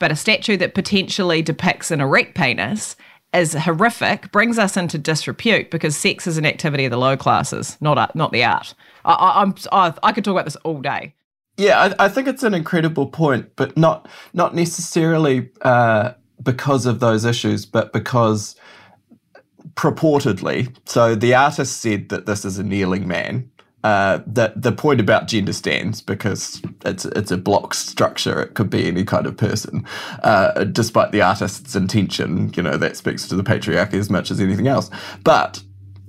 but 0.01 0.11
a 0.11 0.17
statue 0.17 0.57
that 0.57 0.75
potentially 0.75 1.43
depicts 1.43 1.93
an 1.93 2.01
erect 2.01 2.35
penis 2.35 2.97
is 3.33 3.55
horrific, 3.55 4.33
brings 4.33 4.59
us 4.59 4.77
into 4.77 4.99
disrepute 4.99 5.71
because 5.71 5.97
sex 5.97 6.27
is 6.27 6.37
an 6.37 6.45
activity 6.45 6.87
of 6.87 6.91
the 6.91 6.97
low 6.97 7.17
classes, 7.17 7.77
not 7.81 8.17
not 8.17 8.33
the 8.33 8.43
art. 8.43 8.75
I, 9.05 9.13
I, 9.13 9.43
I'm 9.43 9.55
I, 9.71 9.95
I 10.03 10.13
could 10.13 10.25
talk 10.25 10.33
about 10.33 10.47
this 10.47 10.57
all 10.57 10.81
day. 10.81 11.15
Yeah, 11.57 11.79
I, 11.79 12.07
I 12.07 12.09
think 12.09 12.27
it's 12.27 12.43
an 12.43 12.55
incredible 12.55 13.07
point, 13.07 13.51
but 13.55 13.77
not 13.77 14.09
not 14.33 14.55
necessarily 14.55 15.51
uh, 15.63 16.15
because 16.43 16.87
of 16.87 17.01
those 17.01 17.25
issues, 17.25 17.67
but 17.67 17.93
because 17.93 18.57
purportedly, 19.75 20.75
so 20.87 21.15
the 21.15 21.35
artist 21.35 21.81
said 21.81 22.09
that 22.09 22.27
this 22.27 22.45
is 22.45 22.59
a 22.59 22.63
kneeling 22.63 23.07
man. 23.07 23.51
Uh, 23.83 24.21
that 24.27 24.61
the 24.61 24.73
point 24.73 25.01
about 25.01 25.27
gender 25.27 25.55
stands 25.55 26.03
because 26.03 26.61
it's 26.85 27.07
it's 27.07 27.31
a 27.31 27.39
block 27.39 27.73
structure. 27.73 28.43
It 28.43 28.53
could 28.53 28.69
be 28.69 28.87
any 28.87 29.05
kind 29.05 29.25
of 29.25 29.39
person, 29.39 29.87
uh, 30.23 30.65
despite 30.65 31.13
the 31.13 31.23
artist's 31.23 31.75
intention. 31.75 32.53
You 32.55 32.63
know 32.63 32.77
that 32.77 32.99
speaks 32.99 33.27
to 33.29 33.37
the 33.37 33.43
patriarchy 33.43 33.95
as 33.95 34.11
much 34.11 34.31
as 34.31 34.39
anything 34.39 34.69
else. 34.69 34.91
But 35.25 35.63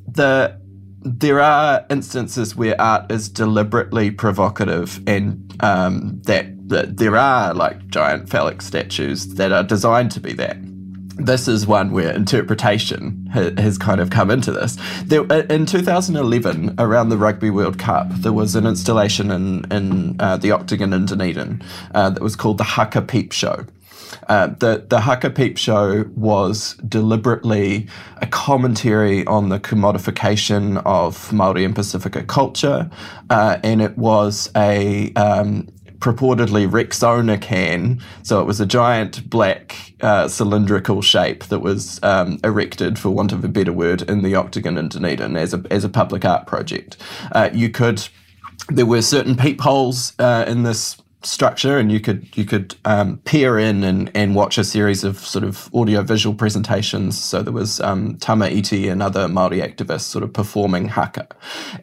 the 0.06 0.60
there 1.02 1.40
are 1.40 1.86
instances 1.90 2.56
where 2.56 2.80
art 2.80 3.12
is 3.12 3.28
deliberately 3.30 4.12
provocative, 4.12 5.02
and 5.08 5.56
um, 5.62 6.22
that, 6.24 6.70
that 6.70 6.98
there 6.98 7.18
are 7.18 7.54
like 7.54 7.88
giant 7.88 8.30
phallic 8.30 8.62
statues 8.62 9.36
that 9.36 9.52
are 9.52 9.64
designed 9.64 10.12
to 10.12 10.20
be 10.20 10.34
that 10.34 10.58
this 11.18 11.48
is 11.48 11.68
one 11.68 11.92
where 11.92 12.12
interpretation 12.12 13.28
ha- 13.34 13.52
has 13.58 13.78
kind 13.78 14.02
of 14.02 14.10
come 14.10 14.32
into 14.32 14.52
this. 14.52 14.78
There, 15.04 15.24
in 15.24 15.66
2011, 15.66 16.76
around 16.80 17.10
the 17.10 17.18
Rugby 17.18 17.50
World 17.50 17.78
Cup, 17.78 18.10
there 18.10 18.34
was 18.34 18.56
an 18.56 18.66
installation 18.66 19.32
in, 19.32 19.72
in 19.72 20.16
uh, 20.20 20.38
the 20.38 20.52
Octagon 20.52 20.94
in 20.94 21.06
Dunedin 21.06 21.62
uh, 21.94 22.10
that 22.12 22.24
was 22.24 22.36
called 22.36 22.58
the 22.58 22.64
Haka 22.64 23.02
Peep 23.02 23.32
Show. 23.32 23.66
Uh, 24.28 24.48
the 24.48 24.86
the 24.90 25.02
Haka 25.02 25.30
Peep 25.30 25.58
Show 25.58 26.06
was 26.16 26.76
deliberately 26.88 27.88
a 28.18 28.28
commentary 28.28 29.26
on 29.26 29.50
the 29.50 29.60
commodification 29.60 30.82
of 30.86 31.32
Maori 31.32 31.66
and 31.66 31.76
Pacifica 31.76 32.24
culture, 32.24 32.90
uh, 33.30 33.58
and 33.64 33.82
it 33.82 33.98
was 33.98 34.50
a 34.56 35.14
um, 35.14 35.68
purportedly 36.02 36.68
Rexona 36.70 37.40
can. 37.40 38.02
So 38.24 38.42
it 38.42 38.46
was 38.46 38.60
a 38.60 38.66
giant 38.66 39.30
black 39.30 39.94
uh, 40.02 40.28
cylindrical 40.28 41.02
shape 41.02 41.46
that 41.46 41.60
was 41.60 42.00
um, 42.04 42.40
erected, 42.44 43.00
for 43.00 43.12
want 43.12 43.32
of 43.32 43.46
a 43.46 43.48
better 43.48 43.72
word, 43.72 44.02
in 44.10 44.24
the 44.24 44.36
Octagon 44.36 44.78
in 44.78 44.90
Dunedin 44.90 45.38
as 45.38 45.54
a, 45.54 45.64
as 45.70 45.84
a 45.84 45.90
public 45.90 46.26
art 46.26 46.48
project. 46.48 46.98
Uh, 47.32 47.50
you 47.54 47.70
could, 47.70 48.08
there 48.68 48.88
were 48.88 49.02
certain 49.02 49.36
peepholes 49.36 50.14
uh, 50.20 50.44
in 50.48 50.64
this 50.64 51.01
structure 51.24 51.78
and 51.78 51.92
you 51.92 52.00
could 52.00 52.36
you 52.36 52.46
could 52.46 52.76
um, 52.86 53.18
peer 53.20 53.58
in 53.58 53.84
and, 53.84 54.12
and 54.16 54.36
watch 54.36 54.58
a 54.58 54.64
series 54.64 55.04
of 55.04 55.18
sort 55.20 55.44
of 55.44 55.70
audio 55.74 56.02
visual 56.02 56.36
presentations. 56.36 57.22
So 57.22 57.42
there 57.42 57.54
was 57.54 57.80
um, 57.82 58.18
Tama 58.18 58.48
Iti 58.48 58.88
and 58.88 59.04
other 59.04 59.28
Maori 59.28 59.60
activists 59.60 60.02
sort 60.02 60.24
of 60.24 60.34
performing 60.34 60.88
haka. 60.88 61.28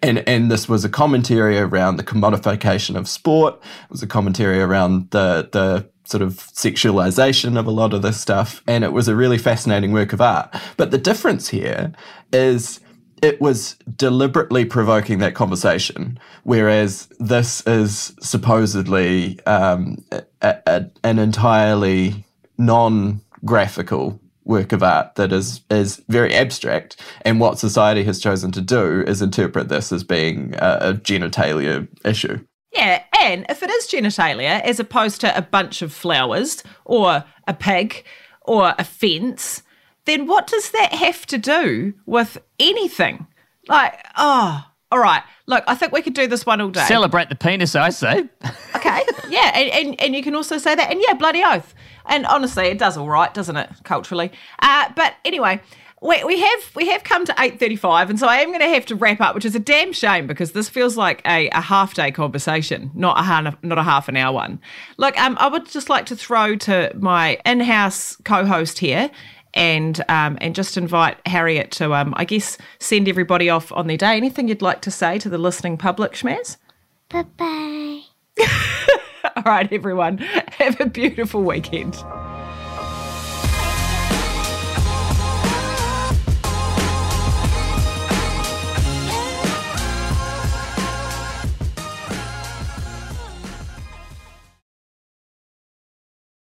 And 0.02 0.18
and 0.28 0.50
this 0.50 0.68
was 0.68 0.84
a 0.84 0.88
commentary 0.88 1.58
around 1.58 1.96
the 1.96 2.04
commodification 2.04 2.96
of 2.96 3.08
sport. 3.08 3.54
It 3.84 3.90
was 3.90 4.02
a 4.02 4.06
commentary 4.06 4.60
around 4.60 5.10
the 5.10 5.48
the 5.52 5.88
sort 6.04 6.22
of 6.22 6.34
sexualization 6.36 7.58
of 7.58 7.66
a 7.66 7.70
lot 7.70 7.92
of 7.92 8.02
this 8.02 8.20
stuff. 8.20 8.62
And 8.66 8.82
it 8.82 8.92
was 8.92 9.08
a 9.08 9.14
really 9.14 9.38
fascinating 9.38 9.92
work 9.92 10.12
of 10.12 10.20
art. 10.20 10.54
But 10.78 10.90
the 10.90 10.98
difference 10.98 11.48
here 11.48 11.92
is 12.32 12.80
it 13.22 13.40
was 13.40 13.76
deliberately 13.96 14.64
provoking 14.64 15.18
that 15.18 15.34
conversation, 15.34 16.18
whereas 16.44 17.08
this 17.18 17.66
is 17.66 18.14
supposedly 18.20 19.38
um, 19.46 20.04
a, 20.12 20.56
a, 20.66 20.86
an 21.04 21.18
entirely 21.18 22.24
non-graphical 22.58 24.20
work 24.44 24.72
of 24.72 24.82
art 24.82 25.14
that 25.16 25.32
is 25.32 25.60
is 25.70 26.02
very 26.08 26.34
abstract. 26.34 27.00
And 27.22 27.38
what 27.38 27.58
society 27.58 28.04
has 28.04 28.18
chosen 28.18 28.50
to 28.52 28.60
do 28.60 29.02
is 29.06 29.20
interpret 29.20 29.68
this 29.68 29.92
as 29.92 30.02
being 30.02 30.54
a, 30.54 30.78
a 30.80 30.94
genitalia 30.94 31.86
issue. 32.04 32.44
Yeah, 32.72 33.02
and 33.22 33.46
if 33.48 33.62
it 33.62 33.70
is 33.70 33.86
genitalia, 33.86 34.60
as 34.62 34.80
opposed 34.80 35.20
to 35.22 35.36
a 35.36 35.42
bunch 35.42 35.82
of 35.82 35.92
flowers 35.92 36.62
or 36.84 37.24
a 37.46 37.54
pig 37.54 38.04
or 38.42 38.74
a 38.78 38.84
fence 38.84 39.62
then 40.08 40.26
what 40.26 40.46
does 40.46 40.70
that 40.70 40.92
have 40.92 41.26
to 41.26 41.38
do 41.38 41.94
with 42.06 42.38
anything? 42.58 43.26
Like, 43.68 44.04
oh, 44.16 44.64
all 44.90 44.98
right. 44.98 45.22
Look, 45.46 45.64
I 45.66 45.74
think 45.74 45.92
we 45.92 46.02
could 46.02 46.14
do 46.14 46.26
this 46.26 46.46
one 46.46 46.60
all 46.60 46.70
day. 46.70 46.84
Celebrate 46.86 47.28
the 47.28 47.34
penis, 47.34 47.74
I 47.74 47.90
say. 47.90 48.28
okay. 48.76 49.02
Yeah. 49.28 49.52
And, 49.54 49.70
and, 49.70 50.00
and 50.00 50.14
you 50.14 50.22
can 50.22 50.34
also 50.34 50.58
say 50.58 50.74
that. 50.74 50.90
And 50.90 51.02
yeah, 51.06 51.14
bloody 51.14 51.42
oath. 51.44 51.74
And 52.06 52.24
honestly, 52.26 52.66
it 52.66 52.78
does 52.78 52.96
all 52.96 53.08
right, 53.08 53.32
doesn't 53.34 53.56
it, 53.56 53.70
culturally? 53.84 54.32
Uh, 54.60 54.90
but 54.96 55.14
anyway, 55.26 55.60
we, 56.00 56.22
we 56.24 56.40
have 56.40 56.60
we 56.74 56.88
have 56.88 57.04
come 57.04 57.24
to 57.24 57.32
8.35 57.32 58.10
and 58.10 58.18
so 58.18 58.28
i 58.28 58.36
am 58.36 58.48
going 58.48 58.60
to 58.60 58.68
have 58.68 58.86
to 58.86 58.94
wrap 58.94 59.20
up 59.20 59.34
which 59.34 59.44
is 59.44 59.54
a 59.54 59.58
damn 59.58 59.92
shame 59.92 60.26
because 60.26 60.52
this 60.52 60.68
feels 60.68 60.96
like 60.96 61.20
a, 61.26 61.48
a 61.50 61.60
half 61.60 61.94
day 61.94 62.12
conversation 62.12 62.90
not 62.94 63.18
a 63.18 63.22
half, 63.22 63.56
not 63.62 63.78
a 63.78 63.82
half 63.82 64.08
an 64.08 64.16
hour 64.16 64.32
one 64.32 64.60
look 64.96 65.18
um, 65.20 65.36
i 65.40 65.48
would 65.48 65.66
just 65.66 65.88
like 65.88 66.06
to 66.06 66.14
throw 66.14 66.54
to 66.54 66.92
my 66.96 67.38
in-house 67.44 68.16
co-host 68.24 68.78
here 68.78 69.10
and 69.58 70.02
um, 70.08 70.38
and 70.40 70.54
just 70.54 70.76
invite 70.76 71.18
Harriet 71.26 71.72
to, 71.72 71.92
um, 71.92 72.14
I 72.16 72.24
guess, 72.24 72.56
send 72.78 73.08
everybody 73.08 73.50
off 73.50 73.72
on 73.72 73.88
their 73.88 73.96
day. 73.96 74.16
Anything 74.16 74.48
you'd 74.48 74.62
like 74.62 74.80
to 74.82 74.90
say 74.90 75.18
to 75.18 75.28
the 75.28 75.36
listening 75.36 75.76
public, 75.76 76.12
Schmaz? 76.12 76.56
Bye 77.10 77.24
bye. 77.36 78.02
All 79.36 79.42
right, 79.44 79.70
everyone. 79.72 80.18
Have 80.18 80.80
a 80.80 80.86
beautiful 80.86 81.42
weekend. 81.42 81.96